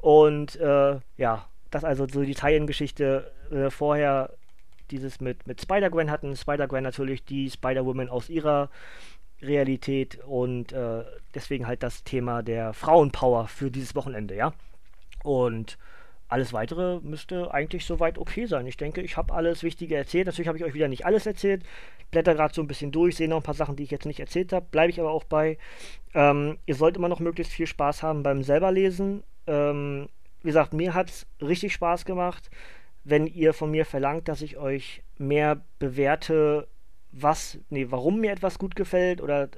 Und 0.01 0.57
äh, 0.57 0.99
ja, 1.15 1.45
das 1.69 1.85
also 1.85 2.05
so 2.07 2.23
die 2.23 2.35
Teilengeschichte 2.35 3.31
äh, 3.51 3.69
vorher 3.69 4.31
dieses 4.91 5.21
mit, 5.21 5.47
mit 5.47 5.61
Spider-Gwen 5.61 6.11
hatten. 6.11 6.35
Spider-Gwen 6.35 6.83
natürlich 6.83 7.23
die 7.25 7.49
Spider-Woman 7.49 8.09
aus 8.09 8.29
ihrer 8.29 8.69
Realität 9.41 10.19
und 10.25 10.71
äh, 10.71 11.03
deswegen 11.33 11.67
halt 11.67 11.83
das 11.83 12.03
Thema 12.03 12.43
der 12.43 12.73
Frauenpower 12.73 13.47
für 13.47 13.71
dieses 13.71 13.95
Wochenende, 13.95 14.35
ja. 14.35 14.53
Und 15.23 15.77
alles 16.27 16.53
weitere 16.53 16.99
müsste 17.01 17.53
eigentlich 17.53 17.85
soweit 17.85 18.17
okay 18.17 18.45
sein. 18.45 18.65
Ich 18.65 18.77
denke, 18.77 19.01
ich 19.01 19.17
habe 19.17 19.33
alles 19.33 19.63
Wichtige 19.63 19.97
erzählt. 19.97 20.27
Natürlich 20.27 20.47
habe 20.47 20.57
ich 20.57 20.63
euch 20.63 20.73
wieder 20.73 20.87
nicht 20.87 21.05
alles 21.05 21.25
erzählt. 21.25 21.63
Blätter 22.09 22.35
gerade 22.35 22.53
so 22.53 22.61
ein 22.61 22.67
bisschen 22.67 22.91
durch, 22.91 23.17
sehe 23.17 23.27
noch 23.27 23.37
ein 23.37 23.43
paar 23.43 23.53
Sachen, 23.53 23.75
die 23.75 23.83
ich 23.83 23.91
jetzt 23.91 24.05
nicht 24.05 24.19
erzählt 24.19 24.53
habe. 24.53 24.65
Bleibe 24.71 24.91
ich 24.91 24.99
aber 24.99 25.11
auch 25.11 25.25
bei. 25.25 25.57
Ähm, 26.13 26.57
ihr 26.65 26.75
sollt 26.75 26.95
immer 26.95 27.09
noch 27.09 27.19
möglichst 27.19 27.51
viel 27.51 27.67
Spaß 27.67 28.01
haben 28.01 28.23
beim 28.23 28.43
selberlesen. 28.43 29.23
Ähm, 29.47 30.07
wie 30.41 30.47
gesagt, 30.47 30.73
mir 30.73 30.93
hat 30.93 31.09
es 31.09 31.27
richtig 31.41 31.73
Spaß 31.73 32.05
gemacht 32.05 32.49
wenn 33.03 33.27
ihr 33.27 33.53
von 33.53 33.71
mir 33.71 33.85
verlangt, 33.85 34.27
dass 34.27 34.41
ich 34.41 34.57
euch 34.57 35.03
mehr 35.17 35.61
bewerte, 35.79 36.67
was, 37.11 37.59
nee, 37.69 37.87
warum 37.89 38.19
mir 38.19 38.31
etwas 38.31 38.59
gut 38.59 38.75
gefällt 38.75 39.21
oder 39.21 39.49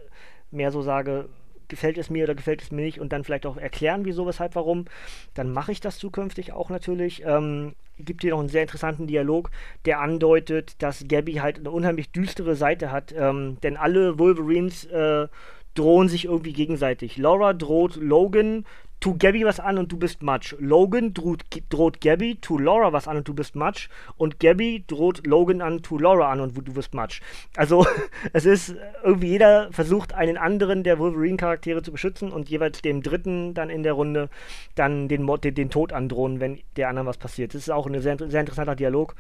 mehr 0.52 0.72
so 0.72 0.82
sage, 0.82 1.30
gefällt 1.68 1.98
es 1.98 2.10
mir 2.10 2.26
oder 2.26 2.36
gefällt 2.36 2.62
es 2.62 2.72
mir 2.72 2.84
nicht 2.84 3.00
und 3.00 3.12
dann 3.12 3.24
vielleicht 3.24 3.46
auch 3.46 3.58
erklären, 3.58 4.06
wieso, 4.06 4.26
weshalb, 4.28 4.56
warum, 4.56 4.86
dann 5.34 5.52
mache 5.52 5.72
ich 5.72 5.82
das 5.82 5.98
zukünftig 5.98 6.54
auch 6.54 6.70
natürlich. 6.70 7.24
Ähm, 7.26 7.74
gibt 7.98 8.22
hier 8.22 8.32
noch 8.32 8.40
einen 8.40 8.50
sehr 8.50 8.64
interessanten 8.64 9.08
Dialog, 9.08 9.50
der 9.86 10.00
andeutet, 10.00 10.82
dass 10.82 11.06
Gabby 11.08 11.34
halt 11.34 11.60
eine 11.60 11.72
unheimlich 11.72 12.12
düstere 12.12 12.56
Seite 12.56 12.92
hat, 12.92 13.14
ähm, 13.16 13.58
denn 13.62 13.78
alle 13.78 14.20
Wolverines 14.20 14.86
äh, 14.86 15.28
drohen 15.76 16.10
sich 16.10 16.26
irgendwie 16.26 16.54
gegenseitig. 16.54 17.18
Laura 17.18 17.54
droht 17.54 17.96
Logan 17.96 18.66
tu 19.04 19.18
Gabby 19.18 19.44
was 19.44 19.60
an 19.60 19.78
und 19.78 19.92
du 19.92 19.98
bist 19.98 20.24
Matsch. 20.24 20.56
Logan 20.60 21.14
droht, 21.14 21.44
droht 21.70 22.00
Gabby, 22.00 22.38
tu 22.40 22.58
Laura 22.58 22.94
was 22.94 23.10
an 23.10 23.18
und 23.18 23.28
du 23.28 23.34
bist 23.34 23.54
Matsch. 23.54 23.90
Und 24.16 24.40
Gabby 24.40 24.86
droht 24.88 25.28
Logan 25.28 25.62
an, 25.62 25.82
tu 25.82 25.98
Laura 25.98 26.32
an 26.32 26.40
und 26.40 26.56
du 26.56 26.74
bist 26.74 26.94
Matsch. 26.94 27.20
Also, 27.58 27.86
es 28.34 28.46
ist 28.46 28.76
irgendwie 29.04 29.28
jeder 29.28 29.70
versucht, 29.74 30.14
einen 30.14 30.38
anderen 30.38 30.84
der 30.84 31.00
Wolverine-Charaktere 31.00 31.82
zu 31.84 31.92
beschützen 31.92 32.32
und 32.32 32.50
jeweils 32.50 32.82
dem 32.82 33.04
dritten 33.04 33.54
dann 33.54 33.70
in 33.70 33.84
der 33.84 33.92
Runde 33.92 34.30
dann 34.76 35.10
den, 35.10 35.28
den, 35.28 35.54
den 35.54 35.70
Tod 35.70 35.92
androhen, 35.92 36.40
wenn 36.40 36.62
der 36.78 36.88
anderen 36.88 37.08
was 37.08 37.18
passiert. 37.18 37.54
Das 37.54 37.64
ist 37.64 37.72
auch 37.72 37.86
ein 37.88 38.02
sehr, 38.02 38.18
sehr 38.18 38.40
interessanter 38.40 38.78
Dialog. 38.78 39.16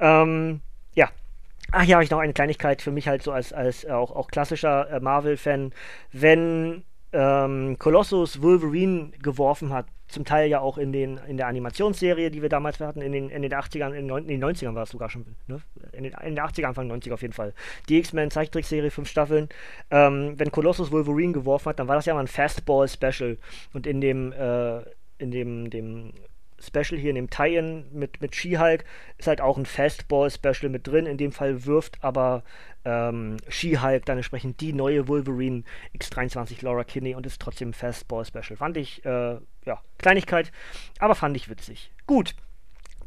Ähm, 0.00 0.60
ja, 0.94 1.10
Ach 1.72 1.84
ja, 1.84 1.96
habe 1.96 2.04
ich 2.04 2.10
noch 2.10 2.18
eine 2.18 2.32
Kleinigkeit 2.32 2.82
für 2.82 2.90
mich 2.90 3.08
halt 3.08 3.22
so 3.22 3.32
als, 3.32 3.52
als 3.52 3.84
äh, 3.84 3.90
auch, 3.90 4.14
auch 4.14 4.28
klassischer 4.28 4.90
äh, 4.90 5.00
Marvel-Fan. 5.00 5.72
Wenn 6.12 6.84
ähm, 7.12 7.76
Colossus 7.78 8.42
Wolverine 8.42 9.10
geworfen 9.22 9.72
hat, 9.72 9.86
zum 10.08 10.24
Teil 10.24 10.48
ja 10.48 10.60
auch 10.60 10.78
in, 10.78 10.92
den, 10.92 11.18
in 11.26 11.36
der 11.36 11.48
Animationsserie, 11.48 12.30
die 12.30 12.40
wir 12.40 12.48
damals 12.48 12.78
hatten, 12.78 13.00
in 13.00 13.12
den, 13.12 13.28
in 13.28 13.42
den 13.42 13.52
80ern, 13.52 13.92
in 13.92 14.06
den 14.06 14.44
90ern 14.44 14.74
war 14.74 14.84
es 14.84 14.90
sogar 14.90 15.10
schon, 15.10 15.24
ne? 15.48 15.60
in, 15.92 16.04
den, 16.04 16.12
in 16.12 16.36
den 16.36 16.44
80ern, 16.44 16.66
Anfang 16.66 16.90
90er 16.90 17.14
auf 17.14 17.22
jeden 17.22 17.34
Fall. 17.34 17.54
Die 17.88 17.98
X-Men 17.98 18.30
Zeichentrickserie, 18.30 18.90
fünf 18.90 19.08
Staffeln. 19.08 19.48
Ähm, 19.90 20.34
wenn 20.36 20.52
Colossus 20.52 20.92
Wolverine 20.92 21.32
geworfen 21.32 21.70
hat, 21.70 21.80
dann 21.80 21.88
war 21.88 21.96
das 21.96 22.06
ja 22.06 22.14
mal 22.14 22.20
ein 22.20 22.28
Fastball-Special. 22.28 23.38
Und 23.72 23.86
in 23.86 24.00
dem, 24.00 24.32
äh, 24.32 24.82
in 25.18 25.30
dem, 25.32 25.70
dem 25.70 26.12
Special 26.58 26.98
hier 26.98 27.10
in 27.10 27.16
dem 27.16 27.30
Tie-In 27.30 27.86
mit, 27.92 28.20
mit 28.20 28.34
She-Hulk 28.34 28.84
ist 29.18 29.28
halt 29.28 29.40
auch 29.40 29.58
ein 29.58 29.66
Fastball-Special 29.66 30.70
mit 30.70 30.86
drin. 30.86 31.06
In 31.06 31.18
dem 31.18 31.32
Fall 31.32 31.64
wirft 31.66 32.02
aber 32.02 32.42
ähm, 32.84 33.36
She-Hulk 33.48 34.06
dann 34.06 34.18
entsprechend 34.18 34.60
die 34.60 34.72
neue 34.72 35.08
Wolverine 35.08 35.64
X23 35.98 36.64
Laura 36.64 36.84
Kinney 36.84 37.14
und 37.14 37.26
ist 37.26 37.40
trotzdem 37.40 37.70
ein 37.70 37.74
Fastball-Special. 37.74 38.56
Fand 38.56 38.76
ich, 38.76 39.04
äh, 39.04 39.38
ja, 39.64 39.82
Kleinigkeit, 39.98 40.52
aber 40.98 41.14
fand 41.14 41.36
ich 41.36 41.48
witzig. 41.48 41.90
Gut, 42.06 42.34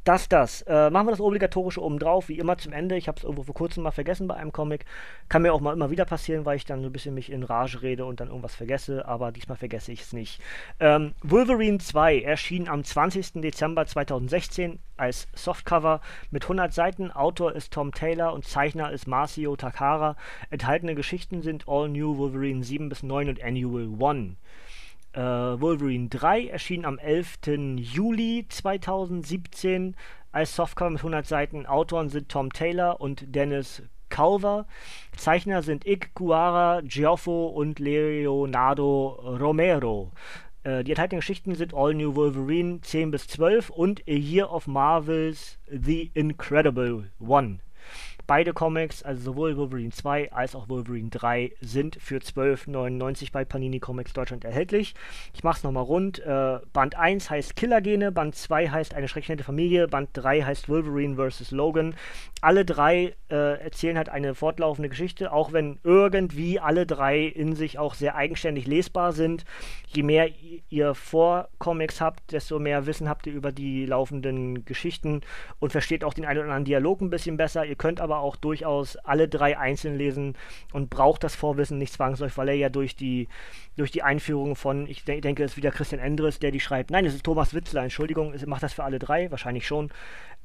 das, 0.10 0.28
das. 0.28 0.64
Äh, 0.64 0.90
machen 0.90 1.06
wir 1.06 1.12
das 1.12 1.22
obligatorische 1.22 1.84
oben 1.84 2.00
drauf, 2.00 2.30
wie 2.30 2.40
immer 2.40 2.58
zum 2.58 2.74
Ende. 2.74 2.98
Ich 2.98 3.08
habe 3.08 3.20
es 3.20 3.24
irgendwo 3.24 3.44
vor 3.44 3.54
kurzem 3.54 3.84
mal 3.84 3.92
vergessen 3.92 4.28
bei 4.28 4.34
einem 4.34 4.52
Comic. 4.52 4.86
Kann 5.28 5.44
mir 5.44 5.54
auch 5.54 5.62
mal 5.62 5.72
immer 5.72 5.92
wieder 5.92 6.04
passieren, 6.04 6.46
weil 6.46 6.58
ich 6.58 6.66
dann 6.66 6.82
so 6.82 6.88
ein 6.88 6.92
bisschen 6.92 7.14
mich 7.14 7.32
in 7.32 7.44
Rage 7.44 7.84
rede 7.84 8.06
und 8.06 8.20
dann 8.20 8.30
irgendwas 8.30 8.56
vergesse, 8.56 9.08
aber 9.08 9.32
diesmal 9.32 9.56
vergesse 9.60 9.92
ich 9.92 10.02
es 10.02 10.12
nicht. 10.12 10.42
Ähm, 10.80 11.14
Wolverine 11.22 11.78
2 11.78 12.22
erschien 12.22 12.68
am 12.68 12.84
20. 12.84 13.34
Dezember 13.34 13.86
2016 13.86 14.80
als 14.98 15.28
Softcover 15.36 16.02
mit 16.32 16.42
100 16.42 16.74
Seiten. 16.74 17.12
Autor 17.12 17.54
ist 17.54 17.72
Tom 17.72 17.92
Taylor 17.92 18.34
und 18.34 18.48
Zeichner 18.48 18.92
ist 18.92 19.08
Marcio 19.08 19.56
Takara. 19.58 20.16
Enthaltene 20.50 20.96
Geschichten 20.96 21.44
sind 21.44 21.66
All 21.68 21.88
New 21.88 22.18
Wolverine 22.18 22.64
7 22.64 22.90
bis 22.90 23.04
9 23.04 23.30
und 23.30 23.44
Annual 23.44 23.88
1. 24.02 24.38
Äh, 25.14 25.22
Wolverine 25.22 26.08
3 26.10 26.48
erschien 26.48 26.86
am 26.86 27.00
11. 27.00 27.40
Juli 27.78 28.46
2017 28.48 29.96
als 30.32 30.56
Softcover 30.56 30.92
mit 30.92 31.00
100 31.00 31.26
Seiten. 31.26 31.66
Autoren 31.66 32.10
sind 32.10 32.30
Tom 32.30 32.54
Taylor 32.54 33.02
und 33.02 33.36
Dennis 33.36 33.82
Culver. 34.10 34.68
Zeichner 35.16 35.64
sind 35.64 35.86
Ig 35.88 36.14
Guara, 36.14 36.82
Gioffo 36.82 37.48
und 37.48 37.80
Leonardo 37.80 39.38
Romero. 39.40 40.12
Äh, 40.64 40.84
die 40.84 40.92
enthaltenen 40.92 41.22
Geschichten 41.22 41.56
sind 41.56 41.74
All 41.74 41.96
New 41.96 42.16
Wolverine 42.16 42.82
10 42.82 43.12
bis 43.12 43.28
12 43.28 43.70
und 43.70 44.02
A 44.08 44.12
Year 44.12 44.52
of 44.52 44.68
Marvels 44.68 45.58
The 45.68 46.12
Incredible 46.14 47.12
One. 47.20 47.60
Beide 48.30 48.54
Comics, 48.54 49.02
also 49.02 49.24
sowohl 49.24 49.58
Wolverine 49.58 49.90
2 49.90 50.32
als 50.32 50.54
auch 50.54 50.70
Wolverine 50.70 51.10
3, 51.10 51.52
sind 51.62 51.98
für 52.00 52.18
12,99 52.18 53.32
bei 53.32 53.44
Panini 53.44 53.80
Comics 53.80 54.14
Deutschland 54.14 54.46
erhältlich. 54.46 54.94
Ich 55.34 55.44
mache 55.44 55.58
es 55.58 55.64
nochmal 55.64 55.82
rund. 55.82 56.20
Äh, 56.20 56.60
Band 56.72 56.94
1 56.94 57.32
heißt 57.32 57.56
Killergene, 57.56 58.12
Band 58.12 58.36
2 58.36 58.70
heißt 58.70 58.94
Eine 58.94 59.08
schreckliche 59.08 59.44
Familie, 59.44 59.88
Band 59.88 60.10
3 60.14 60.44
heißt 60.44 60.70
Wolverine 60.70 61.16
vs. 61.16 61.50
Logan. 61.50 61.96
Alle 62.42 62.66
drei 62.66 63.16
äh, 63.32 63.60
erzählen 63.64 63.98
halt 63.98 64.10
eine 64.10 64.36
fortlaufende 64.36 64.90
Geschichte, 64.90 65.34
auch 65.34 65.52
wenn 65.52 65.80
irgendwie 65.84 66.60
alle 66.60 66.86
drei 66.86 67.24
in 67.24 67.56
sich 67.56 67.80
auch 67.80 67.96
sehr 67.96 68.16
eigenständig 68.16 68.68
lesbar 68.68 69.12
sind. 69.12 69.44
Je 69.88 70.04
mehr 70.04 70.30
ihr 70.70 70.94
Vorcomics 70.94 72.00
habt, 72.00 72.32
desto 72.32 72.60
mehr 72.60 72.86
Wissen 72.86 73.10
habt 73.10 73.26
ihr 73.26 73.34
über 73.34 73.52
die 73.52 73.88
laufenden 73.88 74.66
Geschichten 74.66 75.22
und 75.58 75.72
versteht 75.72 76.04
auch 76.04 76.14
den 76.14 76.26
einen 76.26 76.38
oder 76.38 76.46
anderen 76.50 76.66
Dialog 76.66 77.02
ein 77.02 77.10
bisschen 77.10 77.36
besser. 77.36 77.66
Ihr 77.66 77.76
könnt 77.76 78.00
aber 78.00 78.19
auch 78.20 78.36
durchaus 78.36 78.96
alle 78.98 79.28
drei 79.28 79.58
einzeln 79.58 79.98
lesen 79.98 80.36
und 80.74 80.90
braucht 80.90 81.24
das 81.24 81.36
Vorwissen 81.36 81.78
nicht 81.78 81.94
zwangsläufig, 81.94 82.38
weil 82.38 82.50
er 82.50 82.56
ja 82.56 82.70
durch 82.70 82.96
die, 82.96 83.28
durch 83.78 83.92
die 83.92 84.04
Einführung 84.04 84.56
von, 84.56 84.88
ich 84.88 85.04
de 85.06 85.22
denke, 85.22 85.44
es 85.44 85.52
ist 85.52 85.58
wieder 85.58 85.72
Christian 85.72 86.02
Endres, 86.02 86.40
der 86.40 86.52
die 86.52 86.60
schreibt. 86.60 86.92
Nein, 86.92 87.06
es 87.06 87.16
ist 87.16 87.24
Thomas 87.24 87.54
Witzler, 87.54 87.84
Entschuldigung, 87.84 88.34
macht 88.46 88.64
das 88.64 88.74
für 88.74 88.84
alle 88.84 89.00
drei, 89.00 89.32
wahrscheinlich 89.32 89.66
schon. 89.68 89.90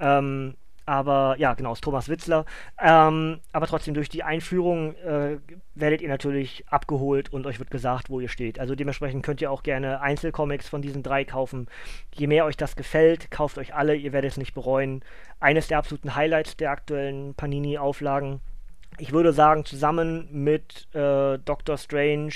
Ähm, 0.01 0.55
aber 0.87 1.37
ja, 1.39 1.55
genau, 1.55 1.73
ist 1.73 1.83
Thomas 1.83 2.09
Witzler. 2.09 2.45
Ähm, 2.81 3.41
aber 3.53 3.67
trotzdem, 3.67 3.95
durch 3.95 4.09
die 4.09 4.23
Einführung 4.23 4.95
äh, 4.97 5.39
werdet 5.75 6.03
ihr 6.03 6.09
natürlich 6.09 6.65
abgeholt 6.69 7.33
und 7.33 7.47
euch 7.47 7.59
wird 7.59 7.71
gesagt, 7.71 8.11
wo 8.11 8.21
ihr 8.21 8.29
steht. 8.29 8.59
Also 8.59 8.75
dementsprechend 8.75 9.25
könnt 9.25 9.41
ihr 9.41 9.51
auch 9.51 9.63
gerne 9.63 10.01
Einzelcomics 10.01 10.69
von 10.69 10.83
diesen 10.83 11.03
drei 11.03 11.25
kaufen. 11.25 11.69
Je 12.15 12.27
mehr 12.27 12.45
euch 12.45 12.57
das 12.57 12.77
gefällt, 12.77 13.31
kauft 13.31 13.59
euch 13.59 13.75
alle, 13.75 13.95
ihr 13.95 14.13
werdet 14.13 14.33
es 14.33 14.37
nicht 14.37 14.55
bereuen. 14.55 15.03
Eines 15.41 15.69
der 15.69 15.79
absoluten 15.79 16.15
Highlights 16.15 16.57
der 16.57 16.71
aktuellen 16.71 17.35
Panini-Auflagen. 17.35 18.41
Ich 18.99 19.13
würde 19.13 19.33
sagen, 19.33 19.65
zusammen 19.65 20.29
mit 20.31 20.87
äh, 20.95 21.39
Doctor 21.39 21.79
Strange, 21.79 22.35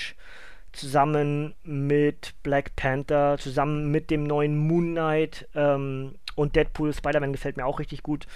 zusammen 0.73 1.55
mit 1.63 2.35
Black 2.43 2.75
Panther, 2.77 3.37
zusammen 3.39 3.91
mit 3.91 4.11
dem 4.11 4.25
neuen 4.25 4.57
Moon 4.57 4.93
Knight 4.93 5.49
ähm, 5.55 6.15
und 6.39 6.55
Deadpool, 6.55 6.93
Spider-Man 6.93 7.33
gefällt 7.33 7.57
mir 7.57 7.67
auch 7.67 7.81
richtig 7.81 8.03
gut. 8.03 8.27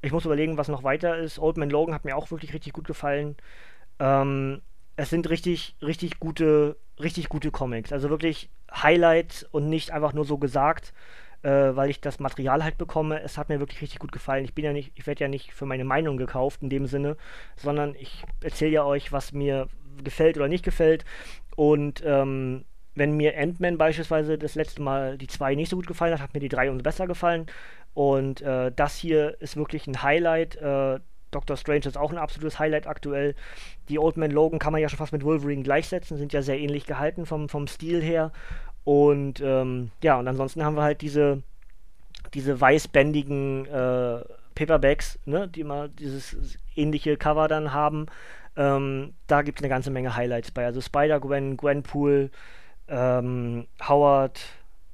Ich 0.00 0.10
muss 0.10 0.24
überlegen, 0.24 0.58
was 0.58 0.68
noch 0.68 0.82
weiter 0.82 1.16
ist. 1.16 1.38
Old 1.38 1.56
Man 1.56 1.70
Logan 1.70 1.94
hat 1.94 2.04
mir 2.04 2.16
auch 2.16 2.30
wirklich 2.30 2.52
richtig 2.52 2.72
gut 2.72 2.86
gefallen. 2.86 3.36
Ähm, 4.00 4.60
es 4.96 5.10
sind 5.10 5.30
richtig, 5.30 5.76
richtig 5.80 6.18
gute, 6.18 6.76
richtig 7.00 7.28
gute 7.28 7.52
Comics. 7.52 7.92
Also 7.92 8.10
wirklich 8.10 8.50
Highlights 8.72 9.44
und 9.44 9.68
nicht 9.68 9.92
einfach 9.92 10.12
nur 10.12 10.24
so 10.24 10.38
gesagt, 10.38 10.92
äh, 11.42 11.50
weil 11.50 11.88
ich 11.88 12.00
das 12.00 12.18
Material 12.18 12.64
halt 12.64 12.78
bekomme. 12.78 13.22
Es 13.22 13.38
hat 13.38 13.48
mir 13.48 13.60
wirklich 13.60 13.80
richtig 13.80 14.00
gut 14.00 14.10
gefallen. 14.10 14.44
Ich 14.44 14.54
bin 14.54 14.64
ja 14.64 14.72
nicht, 14.72 14.90
ich 14.96 15.06
werde 15.06 15.22
ja 15.22 15.28
nicht 15.28 15.52
für 15.52 15.66
meine 15.66 15.84
Meinung 15.84 16.16
gekauft 16.16 16.62
in 16.62 16.68
dem 16.68 16.86
Sinne, 16.86 17.16
sondern 17.54 17.94
ich 17.94 18.24
erzähle 18.40 18.72
ja 18.72 18.84
euch, 18.84 19.12
was 19.12 19.32
mir 19.32 19.68
gefällt 20.02 20.36
oder 20.36 20.48
nicht 20.48 20.64
gefällt. 20.64 21.04
Und 21.54 22.02
ähm, 22.04 22.64
wenn 22.94 23.16
mir 23.16 23.38
Ant-Man 23.38 23.78
beispielsweise 23.78 24.38
das 24.38 24.54
letzte 24.54 24.82
Mal 24.82 25.16
die 25.18 25.26
2 25.26 25.54
nicht 25.54 25.70
so 25.70 25.76
gut 25.76 25.86
gefallen 25.86 26.12
hat, 26.12 26.20
hat 26.20 26.34
mir 26.34 26.40
die 26.40 26.48
3 26.48 26.70
umso 26.70 26.82
besser 26.82 27.06
gefallen. 27.06 27.46
Und 27.94 28.40
äh, 28.42 28.72
das 28.74 28.96
hier 28.96 29.40
ist 29.40 29.56
wirklich 29.56 29.86
ein 29.86 30.02
Highlight. 30.02 30.56
Äh, 30.56 31.00
Doctor 31.30 31.56
Strange 31.56 31.86
ist 31.86 31.98
auch 31.98 32.12
ein 32.12 32.18
absolutes 32.18 32.58
Highlight 32.58 32.86
aktuell. 32.86 33.34
Die 33.88 33.98
Old 33.98 34.16
Man 34.16 34.30
Logan 34.30 34.58
kann 34.58 34.72
man 34.72 34.82
ja 34.82 34.88
schon 34.88 34.98
fast 34.98 35.12
mit 35.12 35.24
Wolverine 35.24 35.62
gleichsetzen, 35.62 36.18
sind 36.18 36.32
ja 36.32 36.42
sehr 36.42 36.58
ähnlich 36.58 36.86
gehalten 36.86 37.26
vom, 37.26 37.48
vom 37.48 37.66
Stil 37.66 38.02
her. 38.02 38.32
Und 38.84 39.40
ähm, 39.40 39.90
ja, 40.02 40.18
und 40.18 40.28
ansonsten 40.28 40.64
haben 40.64 40.76
wir 40.76 40.82
halt 40.82 41.00
diese, 41.00 41.42
diese 42.34 42.60
weißbändigen 42.60 43.66
äh, 43.66 44.20
Paperbacks, 44.54 45.18
ne, 45.24 45.48
die 45.48 45.64
mal 45.64 45.88
dieses 45.88 46.36
ähnliche 46.76 47.16
Cover 47.16 47.48
dann 47.48 47.72
haben. 47.72 48.06
Ähm, 48.56 49.14
da 49.26 49.42
gibt 49.42 49.58
es 49.58 49.62
eine 49.62 49.70
ganze 49.70 49.90
Menge 49.90 50.14
Highlights 50.14 50.50
bei. 50.50 50.66
Also 50.66 50.80
Spider-Gwen, 50.80 51.56
Gwenpool, 51.56 52.30
ähm, 52.92 53.66
Howard, 53.88 54.38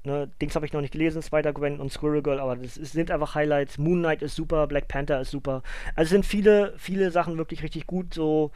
ne, 0.05 0.31
Dings 0.41 0.55
habe 0.55 0.65
ich 0.65 0.73
noch 0.73 0.81
nicht 0.81 0.93
gelesen, 0.93 1.21
Spider-Gwen 1.21 1.81
und 1.81 1.93
Squirrel 1.93 2.23
Girl, 2.23 2.39
aber 2.39 2.55
das 2.57 2.77
ist, 2.77 2.93
sind 2.93 3.11
einfach 3.11 3.35
Highlights. 3.35 3.77
Moon 3.77 3.99
Knight 3.99 4.23
ist 4.23 4.37
super, 4.37 4.69
Black 4.69 4.87
Panther 4.87 5.21
ist 5.21 5.33
super. 5.33 5.63
Also 5.97 6.11
sind 6.11 6.25
viele, 6.25 6.75
viele 6.79 7.11
Sachen 7.11 7.37
wirklich 7.39 7.63
richtig 7.65 7.89
gut. 7.89 8.15
So 8.15 8.53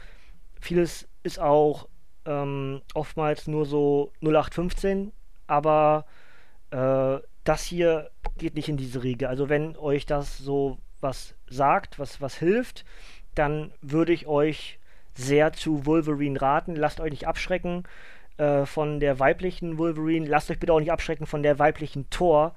vieles 0.60 1.08
ist 1.24 1.40
auch 1.40 1.88
ähm, 2.24 2.82
oftmals 2.94 3.48
nur 3.48 3.66
so 3.66 4.12
0815, 4.22 5.10
aber 5.48 6.06
äh, 6.70 7.18
das 7.42 7.64
hier 7.64 8.10
geht 8.38 8.54
nicht 8.54 8.68
in 8.68 8.76
diese 8.76 9.02
Riege. 9.02 9.28
Also 9.28 9.48
wenn 9.48 9.76
euch 9.76 10.06
das 10.06 10.38
so 10.38 10.78
was 11.00 11.34
sagt, 11.48 11.98
was, 11.98 12.20
was 12.20 12.36
hilft, 12.36 12.84
dann 13.34 13.72
würde 13.80 14.12
ich 14.12 14.28
euch 14.28 14.78
sehr 15.14 15.52
zu 15.52 15.84
Wolverine 15.84 16.40
raten. 16.40 16.76
Lasst 16.76 17.00
euch 17.00 17.10
nicht 17.10 17.26
abschrecken 17.26 17.82
äh, 18.38 18.66
von 18.66 19.00
der 19.00 19.18
weiblichen 19.18 19.78
Wolverine. 19.78 20.26
Lasst 20.26 20.50
euch 20.50 20.58
bitte 20.58 20.72
auch 20.72 20.80
nicht 20.80 20.92
abschrecken 20.92 21.26
von 21.26 21.42
der 21.42 21.58
weiblichen 21.58 22.08
Thor. 22.10 22.54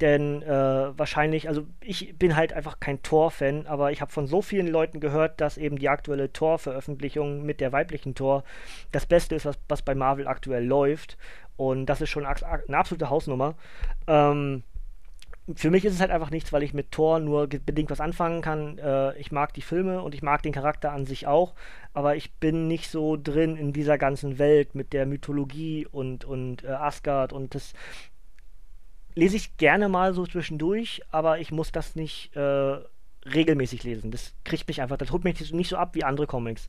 Denn 0.00 0.42
äh, 0.42 0.48
wahrscheinlich, 0.96 1.48
also 1.48 1.66
ich 1.80 2.16
bin 2.16 2.36
halt 2.36 2.52
einfach 2.52 2.78
kein 2.78 3.02
Thor-Fan, 3.02 3.66
aber 3.66 3.90
ich 3.90 4.00
habe 4.00 4.12
von 4.12 4.28
so 4.28 4.42
vielen 4.42 4.68
Leuten 4.68 5.00
gehört, 5.00 5.40
dass 5.40 5.58
eben 5.58 5.76
die 5.76 5.88
aktuelle 5.88 6.32
Thor-Veröffentlichung 6.32 7.44
mit 7.44 7.60
der 7.60 7.72
weiblichen 7.72 8.14
Thor 8.14 8.44
das 8.92 9.06
Beste 9.06 9.34
ist, 9.34 9.44
was, 9.44 9.58
was 9.68 9.82
bei 9.82 9.96
Marvel 9.96 10.28
aktuell 10.28 10.64
läuft. 10.64 11.18
Und 11.56 11.86
das 11.86 12.00
ist 12.00 12.10
schon 12.10 12.24
eine 12.24 12.78
absolute 12.78 13.10
Hausnummer. 13.10 13.56
Ähm, 14.06 14.62
für 15.54 15.70
mich 15.70 15.84
ist 15.84 15.94
es 15.94 16.00
halt 16.00 16.10
einfach 16.10 16.30
nichts, 16.30 16.52
weil 16.52 16.62
ich 16.62 16.74
mit 16.74 16.92
Thor 16.92 17.20
nur 17.20 17.46
bedingt 17.46 17.90
was 17.90 18.00
anfangen 18.00 18.42
kann. 18.42 18.78
Äh, 18.78 19.16
ich 19.18 19.32
mag 19.32 19.54
die 19.54 19.62
Filme 19.62 20.02
und 20.02 20.14
ich 20.14 20.22
mag 20.22 20.42
den 20.42 20.52
Charakter 20.52 20.92
an 20.92 21.06
sich 21.06 21.26
auch, 21.26 21.54
aber 21.94 22.16
ich 22.16 22.32
bin 22.34 22.68
nicht 22.68 22.90
so 22.90 23.16
drin 23.16 23.56
in 23.56 23.72
dieser 23.72 23.98
ganzen 23.98 24.38
Welt 24.38 24.74
mit 24.74 24.92
der 24.92 25.06
Mythologie 25.06 25.86
und, 25.86 26.24
und 26.24 26.64
äh, 26.64 26.68
Asgard 26.68 27.32
und 27.32 27.54
das 27.54 27.72
lese 29.14 29.36
ich 29.36 29.56
gerne 29.56 29.88
mal 29.88 30.14
so 30.14 30.26
zwischendurch, 30.26 31.02
aber 31.10 31.40
ich 31.40 31.50
muss 31.50 31.72
das 31.72 31.96
nicht 31.96 32.36
äh, 32.36 32.78
regelmäßig 33.34 33.82
lesen. 33.82 34.10
Das 34.10 34.34
kriegt 34.44 34.68
mich 34.68 34.80
einfach, 34.80 34.96
das 34.96 35.12
holt 35.12 35.24
mich 35.24 35.52
nicht 35.52 35.68
so 35.68 35.76
ab 35.76 35.94
wie 35.94 36.04
andere 36.04 36.26
Comics. 36.26 36.68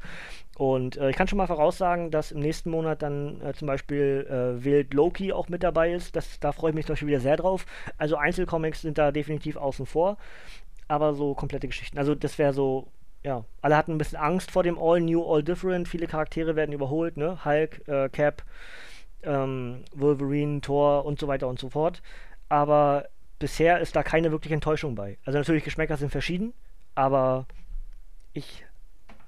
Und 0.57 0.97
äh, 0.97 1.09
ich 1.09 1.15
kann 1.15 1.27
schon 1.27 1.37
mal 1.37 1.47
voraussagen, 1.47 2.11
dass 2.11 2.31
im 2.31 2.39
nächsten 2.39 2.69
Monat 2.69 3.01
dann 3.01 3.41
äh, 3.41 3.53
zum 3.53 3.67
Beispiel 3.67 4.27
äh, 4.29 4.63
Wild 4.63 4.93
Loki 4.93 5.31
auch 5.33 5.49
mit 5.49 5.63
dabei 5.63 5.93
ist. 5.93 6.15
Das, 6.15 6.39
da 6.39 6.51
freue 6.51 6.71
ich 6.71 6.75
mich 6.75 6.85
zum 6.85 6.93
Beispiel 6.93 7.09
wieder 7.09 7.19
sehr 7.19 7.37
drauf. 7.37 7.65
Also 7.97 8.15
Einzelcomics 8.17 8.81
sind 8.81 8.97
da 8.97 9.11
definitiv 9.11 9.57
außen 9.57 9.85
vor, 9.85 10.17
aber 10.87 11.13
so 11.13 11.33
komplette 11.33 11.67
Geschichten. 11.67 11.97
Also 11.97 12.15
das 12.15 12.37
wäre 12.37 12.53
so, 12.53 12.87
ja, 13.23 13.43
alle 13.61 13.77
hatten 13.77 13.93
ein 13.93 13.97
bisschen 13.97 14.19
Angst 14.19 14.51
vor 14.51 14.63
dem 14.63 14.77
All 14.79 15.01
New, 15.01 15.23
All 15.23 15.43
Different. 15.43 15.87
Viele 15.87 16.07
Charaktere 16.07 16.55
werden 16.55 16.73
überholt, 16.73 17.17
ne? 17.17 17.43
Hulk, 17.43 17.87
äh, 17.87 18.09
Cap, 18.09 18.43
ähm, 19.23 19.83
Wolverine, 19.93 20.61
Thor 20.61 21.05
und 21.05 21.19
so 21.19 21.27
weiter 21.27 21.47
und 21.47 21.59
so 21.59 21.69
fort. 21.69 22.01
Aber 22.49 23.05
bisher 23.39 23.79
ist 23.79 23.95
da 23.95 24.03
keine 24.03 24.31
wirkliche 24.31 24.53
Enttäuschung 24.53 24.95
bei. 24.95 25.17
Also 25.25 25.39
natürlich, 25.39 25.63
Geschmäcker 25.63 25.97
sind 25.97 26.11
verschieden, 26.11 26.53
aber 26.95 27.47
ich 28.33 28.65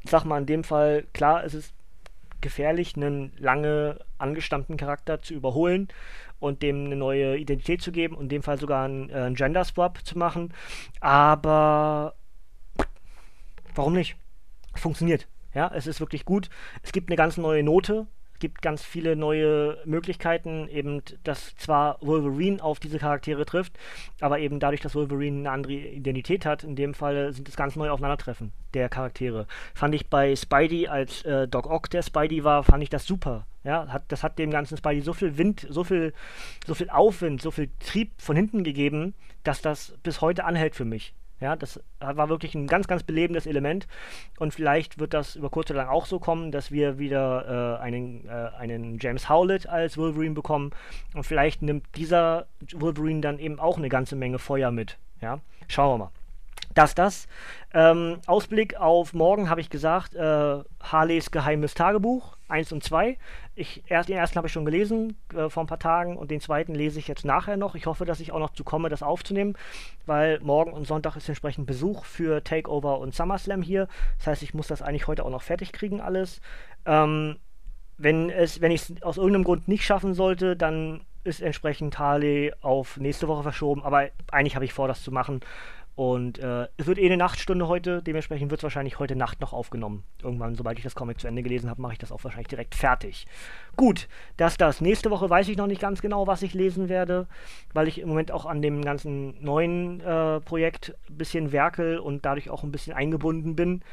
sag 0.04 0.26
mal 0.26 0.40
in 0.40 0.46
dem 0.46 0.64
Fall, 0.64 1.06
klar, 1.14 1.44
es 1.44 1.54
ist 1.54 1.74
gefährlich, 2.42 2.96
einen 2.96 3.34
lange 3.38 4.00
angestammten 4.18 4.78
Charakter 4.78 5.22
zu 5.22 5.34
überholen 5.34 5.88
und 6.40 6.64
dem 6.64 6.86
eine 6.86 6.96
neue 6.96 7.38
Identität 7.38 7.82
zu 7.82 7.92
geben 7.92 8.16
und 8.16 8.24
in 8.24 8.30
dem 8.30 8.44
Fall 8.44 8.60
sogar 8.60 8.86
einen, 8.86 9.10
äh, 9.10 9.14
einen 9.14 9.36
Gender 9.36 9.64
Swap 9.64 10.04
zu 10.04 10.18
machen. 10.18 10.54
Aber 11.00 12.16
warum 13.76 13.94
nicht? 13.94 14.18
Funktioniert. 14.76 15.28
Ja, 15.54 15.72
es 15.74 15.86
ist 15.86 16.00
wirklich 16.00 16.26
gut. 16.26 16.50
Es 16.82 16.92
gibt 16.92 17.10
eine 17.10 17.16
ganz 17.16 17.38
neue 17.38 17.62
Note 17.62 18.08
gibt 18.42 18.62
ganz 18.62 18.84
viele 18.84 19.16
neue 19.16 19.78
Möglichkeiten, 19.86 20.68
eben, 20.68 21.02
dass 21.24 21.56
zwar 21.56 21.98
Wolverine 22.02 22.62
auf 22.62 22.82
diese 22.82 23.00
Charaktere 23.00 23.46
trifft, 23.46 23.78
aber 24.20 24.40
eben 24.40 24.60
dadurch, 24.60 24.82
dass 24.82 24.96
Wolverine 24.96 25.40
eine 25.40 25.52
andere 25.52 25.74
Identität 25.74 26.46
hat, 26.46 26.66
in 26.66 26.76
dem 26.76 26.94
Fall 26.94 27.32
sind 27.32 27.48
es 27.48 27.56
ganz 27.56 27.78
neue 27.78 27.94
Aufeinandertreffen 27.94 28.52
der 28.74 28.90
Charaktere. 28.90 29.48
Fand 29.74 29.96
ich 29.96 30.10
bei 30.10 30.36
Spidey, 30.36 30.88
als 30.88 31.24
äh, 31.24 31.48
Doc 31.48 31.70
Ock 31.70 31.90
der 31.90 32.02
Spidey 32.02 32.44
war, 32.44 32.64
fand 32.64 32.84
ich 32.84 32.90
das 32.90 33.06
super. 33.06 33.46
Ja, 33.64 33.88
hat, 33.90 34.04
das 34.08 34.24
hat 34.24 34.40
dem 34.40 34.50
ganzen 34.50 34.76
Spidey 34.76 35.02
so 35.02 35.14
viel 35.14 35.38
Wind, 35.38 35.68
so 35.70 35.84
viel, 35.84 36.14
so 36.66 36.74
viel 36.74 36.90
Aufwind, 36.90 37.42
so 37.42 37.52
viel 37.52 37.70
Trieb 37.80 38.12
von 38.18 38.36
hinten 38.36 38.64
gegeben, 38.64 39.14
dass 39.44 39.62
das 39.62 39.94
bis 40.04 40.20
heute 40.20 40.46
anhält 40.46 40.76
für 40.76 40.86
mich. 40.86 41.14
Ja, 41.42 41.56
das 41.56 41.80
war 42.00 42.30
wirklich 42.30 42.54
ein 42.54 42.68
ganz, 42.68 42.88
ganz 42.88 43.04
belebendes 43.04 43.48
Element. 43.48 43.88
Und 44.40 44.54
vielleicht 44.54 45.00
wird 45.00 45.14
das 45.14 45.36
über 45.36 45.50
kurz 45.50 45.72
oder 45.72 45.80
lang 45.80 45.90
auch 45.90 46.06
so 46.06 46.20
kommen, 46.20 46.52
dass 46.52 46.72
wir 46.72 47.00
wieder 47.00 47.80
äh, 47.80 47.84
einen, 47.84 48.28
äh, 48.28 48.52
einen 48.58 49.00
James 49.00 49.28
Howlett 49.28 49.68
als 49.68 49.98
Wolverine 49.98 50.36
bekommen. 50.36 50.72
Und 51.16 51.24
vielleicht 51.24 51.64
nimmt 51.64 51.86
dieser 51.96 52.46
Wolverine 52.76 53.22
dann 53.22 53.40
eben 53.40 53.60
auch 53.60 53.78
eine 53.78 53.90
ganze 53.90 54.16
Menge 54.16 54.38
Feuer 54.38 54.72
mit. 54.72 54.98
Ja, 55.20 55.40
schauen 55.68 56.00
wir 56.00 56.06
mal. 56.06 56.12
Das, 56.74 56.96
das. 56.96 57.28
Ähm, 57.74 58.20
Ausblick 58.28 58.76
auf 58.76 59.14
morgen 59.14 59.50
habe 59.50 59.62
ich 59.62 59.70
gesagt, 59.70 60.16
äh, 60.16 60.60
Harleys 60.82 61.32
geheimes 61.32 61.74
Tagebuch 61.74 62.38
1 62.48 62.72
und 62.72 62.84
2. 62.84 63.18
Ich, 63.56 63.84
erst, 63.88 64.10
den 64.10 64.18
ersten 64.18 64.38
habe 64.38 64.48
ich 64.48 64.54
schon 64.54 64.66
gelesen 64.66 65.18
äh, 65.34 65.50
vor 65.50 65.64
ein 65.64 65.68
paar 65.68 65.80
Tagen 65.80 66.18
und 66.18 66.32
den 66.32 66.42
zweiten 66.42 66.76
lese 66.76 67.00
ich 67.00 67.08
jetzt 67.08 67.26
nachher 67.26 67.58
noch. 67.58 67.76
Ich 67.76 67.86
hoffe, 67.86 68.06
dass 68.06 68.20
ich 68.20 68.32
auch 68.32 68.40
noch 68.40 68.54
zu 68.54 68.64
komme, 68.64 68.90
das 68.90 69.04
aufzunehmen, 69.04 69.56
weil 70.06 70.40
morgen 70.42 70.74
und 70.74 70.88
Sonntag 70.88 71.16
ist 71.16 71.28
entsprechend 71.28 71.66
Besuch 71.66 72.06
für 72.06 72.44
Takeover 72.44 73.00
und 73.00 73.16
SummerSlam 73.16 73.62
hier. 73.62 73.88
Das 74.18 74.28
heißt, 74.28 74.44
ich 74.44 74.54
muss 74.54 74.68
das 74.68 74.82
eigentlich 74.82 75.08
heute 75.08 75.26
auch 75.26 75.30
noch 75.30 75.44
fertig 75.44 75.74
kriegen, 75.74 76.02
alles. 76.02 76.42
Ähm, 76.86 77.38
wenn 77.98 78.30
wenn 78.30 78.72
ich 78.72 78.90
es 78.90 79.04
aus 79.04 79.18
irgendeinem 79.18 79.44
Grund 79.44 79.68
nicht 79.68 79.84
schaffen 79.84 80.14
sollte, 80.14 80.56
dann 80.56 81.02
ist 81.24 81.42
entsprechend 81.42 82.00
Harley 82.00 82.52
auf 82.62 82.98
nächste 82.98 83.28
Woche 83.28 83.44
verschoben, 83.44 83.84
aber 83.84 84.10
eigentlich 84.32 84.56
habe 84.56 84.66
ich 84.66 84.74
vor, 84.74 84.88
das 84.88 85.04
zu 85.04 85.12
machen. 85.12 85.42
Und 86.02 86.40
äh, 86.40 86.68
es 86.78 86.88
wird 86.88 86.98
eh 86.98 87.06
eine 87.06 87.16
Nachtstunde 87.16 87.68
heute, 87.68 88.02
dementsprechend 88.02 88.50
wird 88.50 88.58
es 88.60 88.64
wahrscheinlich 88.64 88.98
heute 88.98 89.16
Nacht 89.16 89.40
noch 89.40 89.54
aufgenommen. 89.54 90.04
Irgendwann, 90.24 90.56
sobald 90.56 90.80
ich 90.80 90.84
das 90.84 90.96
Comic 90.96 91.20
zu 91.20 91.28
Ende 91.28 91.44
gelesen 91.44 91.70
habe, 91.70 91.80
mache 91.80 91.94
ich 91.94 92.00
das 92.00 92.12
auch 92.12 92.24
wahrscheinlich 92.24 92.48
direkt 92.48 92.74
fertig. 92.74 93.28
Gut, 93.78 94.08
das 94.36 94.58
das. 94.58 94.82
Nächste 94.82 95.12
Woche 95.12 95.30
weiß 95.30 95.48
ich 95.48 95.58
noch 95.58 95.68
nicht 95.68 95.80
ganz 95.80 96.02
genau, 96.02 96.26
was 96.26 96.42
ich 96.42 96.56
lesen 96.56 96.90
werde, 96.90 97.28
weil 97.76 97.88
ich 97.88 98.00
im 98.00 98.10
Moment 98.10 98.32
auch 98.32 98.48
an 98.48 98.64
dem 98.64 98.82
ganzen 98.84 99.44
neuen 99.44 100.02
äh, 100.02 100.40
Projekt 100.40 100.96
ein 101.08 101.18
bisschen 101.20 101.52
werkel 101.52 102.00
und 102.00 102.26
dadurch 102.26 102.50
auch 102.50 102.64
ein 102.64 102.72
bisschen 102.72 102.96
eingebunden 102.96 103.56
bin 103.56 103.84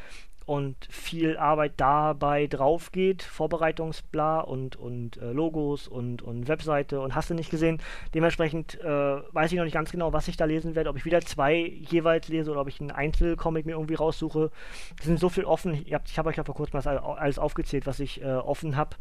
und 0.48 0.88
viel 0.88 1.36
Arbeit 1.36 1.74
dabei 1.76 2.46
drauf 2.46 2.90
geht, 2.90 3.22
Vorbereitungsbla 3.22 4.40
und, 4.40 4.76
und 4.76 5.18
äh, 5.18 5.32
Logos 5.32 5.86
und, 5.88 6.22
und 6.22 6.48
Webseite 6.48 7.02
und 7.02 7.14
hast 7.14 7.28
du 7.28 7.34
nicht 7.34 7.50
gesehen. 7.50 7.82
Dementsprechend 8.14 8.80
äh, 8.80 8.86
weiß 8.86 9.52
ich 9.52 9.58
noch 9.58 9.64
nicht 9.64 9.74
ganz 9.74 9.90
genau, 9.90 10.14
was 10.14 10.26
ich 10.26 10.38
da 10.38 10.46
lesen 10.46 10.74
werde, 10.74 10.88
ob 10.88 10.96
ich 10.96 11.04
wieder 11.04 11.20
zwei 11.20 11.54
jeweils 11.54 12.28
lese 12.28 12.50
oder 12.50 12.62
ob 12.62 12.68
ich 12.68 12.80
einen 12.80 12.90
Einzelcomic 12.90 13.66
mir 13.66 13.72
irgendwie 13.72 13.96
raussuche. 13.96 14.50
Es 14.98 15.04
sind 15.04 15.20
so 15.20 15.28
viel 15.28 15.44
offen. 15.44 15.74
Ich 15.74 15.92
habe 15.92 16.04
hab 16.16 16.26
euch 16.26 16.36
ja 16.36 16.44
vor 16.44 16.54
kurzem 16.54 16.80
alles 16.80 17.38
aufgezählt, 17.38 17.86
was 17.86 18.00
ich 18.00 18.22
äh, 18.22 18.24
offen 18.24 18.74
habe. 18.74 18.96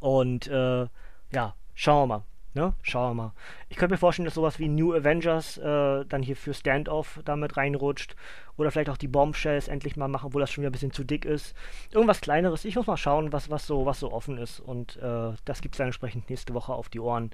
Und 0.00 0.46
äh, 0.46 0.86
ja, 1.30 1.54
schauen 1.74 2.08
wir 2.08 2.16
mal. 2.16 2.29
Ne? 2.52 2.74
Schauen 2.82 3.10
wir 3.10 3.22
mal. 3.22 3.32
Ich 3.68 3.76
könnte 3.76 3.94
mir 3.94 3.98
vorstellen, 3.98 4.24
dass 4.24 4.34
sowas 4.34 4.58
wie 4.58 4.68
New 4.68 4.92
Avengers 4.92 5.58
äh, 5.58 6.04
dann 6.04 6.22
hier 6.22 6.34
für 6.34 6.52
Standoff 6.52 7.20
damit 7.24 7.56
reinrutscht. 7.56 8.16
Oder 8.56 8.70
vielleicht 8.70 8.90
auch 8.90 8.98
die 8.98 9.08
Bombshells 9.08 9.68
endlich 9.68 9.96
mal 9.96 10.08
machen, 10.08 10.26
obwohl 10.26 10.42
das 10.42 10.50
schon 10.50 10.60
wieder 10.60 10.68
ein 10.68 10.72
bisschen 10.72 10.92
zu 10.92 11.02
dick 11.02 11.24
ist. 11.24 11.54
Irgendwas 11.92 12.20
kleineres. 12.20 12.66
Ich 12.66 12.76
muss 12.76 12.86
mal 12.86 12.98
schauen, 12.98 13.32
was, 13.32 13.48
was, 13.48 13.66
so, 13.66 13.86
was 13.86 14.00
so 14.00 14.12
offen 14.12 14.36
ist. 14.36 14.60
Und 14.60 14.96
äh, 14.96 15.32
das 15.44 15.62
gibt 15.62 15.76
es 15.76 15.78
dann 15.78 15.86
entsprechend 15.86 16.28
nächste 16.28 16.52
Woche 16.52 16.74
auf 16.74 16.90
die 16.90 17.00
Ohren. 17.00 17.30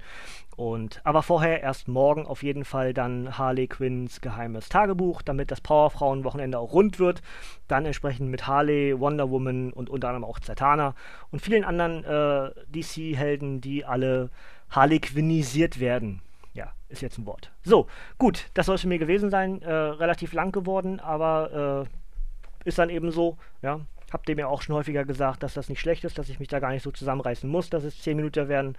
Und, 0.55 1.01
aber 1.03 1.23
vorher 1.23 1.61
erst 1.61 1.87
morgen 1.89 2.25
auf 2.25 2.43
jeden 2.43 2.63
Fall 2.63 2.93
dann 2.93 3.37
Harley 3.37 3.67
Quinns 3.67 4.21
geheimes 4.21 4.69
Tagebuch, 4.69 5.21
damit 5.21 5.51
das 5.51 5.59
Powerfrauen-Wochenende 5.59 6.59
auch 6.59 6.71
rund 6.71 6.97
wird. 6.99 7.21
Dann 7.67 7.85
entsprechend 7.85 8.29
mit 8.29 8.47
Harley, 8.47 8.97
Wonder 8.97 9.29
Woman 9.29 9.73
und 9.73 9.89
unter 9.89 10.09
anderem 10.09 10.23
auch 10.23 10.39
Zatanna 10.39 10.95
und 11.31 11.41
vielen 11.41 11.65
anderen 11.65 12.05
äh, 12.05 12.51
DC-Helden, 12.69 13.59
die 13.59 13.83
alle 13.83 14.29
harlequinisiert 14.69 15.79
werden. 15.79 16.21
Ja, 16.53 16.71
ist 16.89 17.01
jetzt 17.01 17.17
ein 17.17 17.25
Wort. 17.25 17.51
So, 17.63 17.87
gut, 18.17 18.49
das 18.53 18.65
soll 18.65 18.75
es 18.75 18.81
für 18.81 18.87
mir 18.87 18.99
gewesen 18.99 19.29
sein. 19.29 19.61
Äh, 19.61 19.71
relativ 19.71 20.33
lang 20.33 20.51
geworden, 20.51 20.99
aber 20.99 21.85
äh, 21.85 22.67
ist 22.67 22.79
dann 22.79 22.89
eben 22.89 23.11
so, 23.11 23.37
ja. 23.61 23.81
Habt 24.09 24.29
ihr 24.29 24.37
mir 24.37 24.47
auch 24.47 24.61
schon 24.61 24.73
häufiger 24.73 25.03
gesagt, 25.03 25.43
dass 25.43 25.53
das 25.53 25.67
nicht 25.67 25.81
schlecht 25.81 26.05
ist, 26.05 26.17
dass 26.17 26.29
ich 26.29 26.39
mich 26.39 26.47
da 26.47 26.59
gar 26.59 26.71
nicht 26.71 26.83
so 26.83 26.91
zusammenreißen 26.91 27.49
muss, 27.49 27.69
dass 27.69 27.83
es 27.83 28.01
10 28.01 28.15
Minuten 28.15 28.47
werden, 28.47 28.77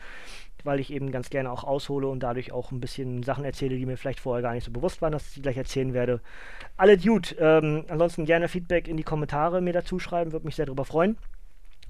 weil 0.65 0.81
ich 0.81 0.91
eben 0.91 1.13
ganz 1.13 1.29
gerne 1.29 1.53
auch 1.53 1.65
aushole 1.65 2.09
und 2.09 2.21
dadurch 2.21 2.51
auch 2.51 2.73
ein 2.73 2.81
bisschen 2.81 3.23
Sachen 3.23 3.45
erzähle, 3.45 3.77
die 3.77 3.85
mir 3.85 3.99
vielleicht 3.99 4.21
vorher 4.21 4.43
gar 4.43 4.55
nicht 4.55 4.65
so 4.65 4.71
bewusst 4.71 5.03
waren, 5.03 5.13
dass 5.13 5.27
ich 5.27 5.35
sie 5.35 5.43
gleich 5.43 5.59
erzählen 5.59 5.93
werde. 5.93 6.23
Alle 6.79 6.97
Dude, 6.97 7.35
ähm, 7.39 7.85
ansonsten 7.89 8.25
gerne 8.25 8.49
Feedback 8.49 8.89
in 8.89 8.97
die 8.97 9.03
Kommentare 9.03 9.61
mir 9.61 9.75
dazu 9.75 9.99
schreiben, 9.99 10.33
würde 10.33 10.47
mich 10.47 10.57
sehr 10.57 10.65
darüber 10.65 10.87
freuen. 10.87 11.19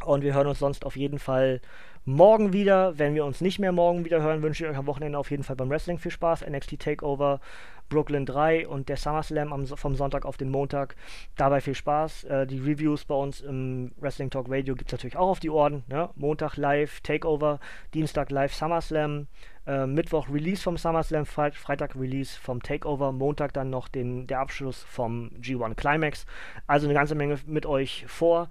Und 0.04 0.22
wir 0.22 0.34
hören 0.34 0.46
uns 0.46 0.58
sonst 0.58 0.87
auf 0.87 0.96
jeden 0.96 1.18
Fall 1.18 1.61
morgen 2.04 2.52
wieder. 2.52 2.98
Wenn 2.98 3.14
wir 3.14 3.24
uns 3.24 3.40
nicht 3.40 3.58
mehr 3.58 3.72
morgen 3.72 4.04
wieder 4.04 4.22
hören, 4.22 4.42
wünsche 4.42 4.64
ich 4.64 4.70
euch 4.70 4.76
am 4.76 4.87
Wochenende 4.87 5.18
auf 5.18 5.30
jeden 5.30 5.42
Fall 5.42 5.56
beim 5.56 5.68
Wrestling 5.68 5.98
viel 5.98 6.11
Spaß. 6.11 6.44
NXT 6.48 6.78
Takeover, 6.80 7.40
Brooklyn 7.88 8.24
3 8.24 8.66
und 8.66 8.88
der 8.88 8.96
SummerSlam 8.96 9.52
am, 9.52 9.66
vom 9.66 9.94
Sonntag 9.94 10.24
auf 10.24 10.37
den 10.37 10.50
Montag. 10.50 10.96
Dabei 11.37 11.61
viel 11.61 11.74
Spaß. 11.74 12.24
Äh, 12.24 12.46
die 12.46 12.58
Reviews 12.58 13.04
bei 13.04 13.14
uns 13.14 13.40
im 13.40 13.92
Wrestling 13.98 14.30
Talk 14.30 14.46
Radio 14.48 14.74
gibt 14.74 14.90
es 14.90 14.92
natürlich 14.92 15.16
auch 15.16 15.28
auf 15.28 15.40
die 15.40 15.50
Ohren. 15.50 15.84
Ne? 15.88 16.08
Montag 16.16 16.56
live 16.56 17.00
Takeover, 17.00 17.61
Dienstag 17.92 18.30
live 18.30 18.54
SummerSlam. 18.54 19.26
Äh, 19.66 19.87
Mittwoch 19.87 20.30
Release 20.30 20.62
vom 20.62 20.78
SummerSlam, 20.78 21.26
Fre 21.26 21.52
Freitag 21.52 21.94
Release 21.94 22.40
vom 22.40 22.62
Takeover, 22.62 23.12
Montag 23.12 23.52
dann 23.52 23.68
noch 23.68 23.88
den, 23.88 24.26
der 24.26 24.40
Abschluss 24.40 24.82
vom 24.82 25.30
G1 25.42 25.74
Climax. 25.74 26.24
Also 26.66 26.87
eine 26.87 26.94
ganze 26.94 27.14
Menge 27.14 27.38
mit 27.46 27.66
euch 27.66 28.06
vor. 28.08 28.48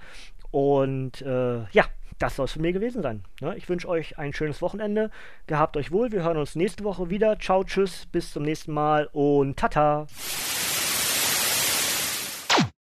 Und 0.58 1.22
äh, 1.22 1.60
ja, 1.72 1.86
das 2.17 2.36
soll 2.36 2.46
es 2.46 2.54
von 2.54 2.63
mir 2.63 2.74
gewesen 2.74 3.04
sein. 3.04 3.24
Ne? 3.41 3.56
Ich 3.58 3.70
wünsche 3.70 3.88
euch 3.88 4.17
ein 4.17 4.34
schönes 4.34 4.60
Wochenende. 4.63 5.12
Gehabt 5.46 5.78
euch 5.78 5.91
wohl. 5.91 6.12
Wir 6.12 6.24
hören 6.24 6.38
uns 6.38 6.56
nächste 6.56 6.84
Woche 6.84 7.12
wieder. 7.12 7.38
Ciao, 7.38 7.63
tschüss, 7.63 8.08
bis 8.08 8.34
zum 8.34 8.41
nächsten 8.41 8.74
Mal 8.74 9.08
und 9.12 9.56
tata. 9.56 10.08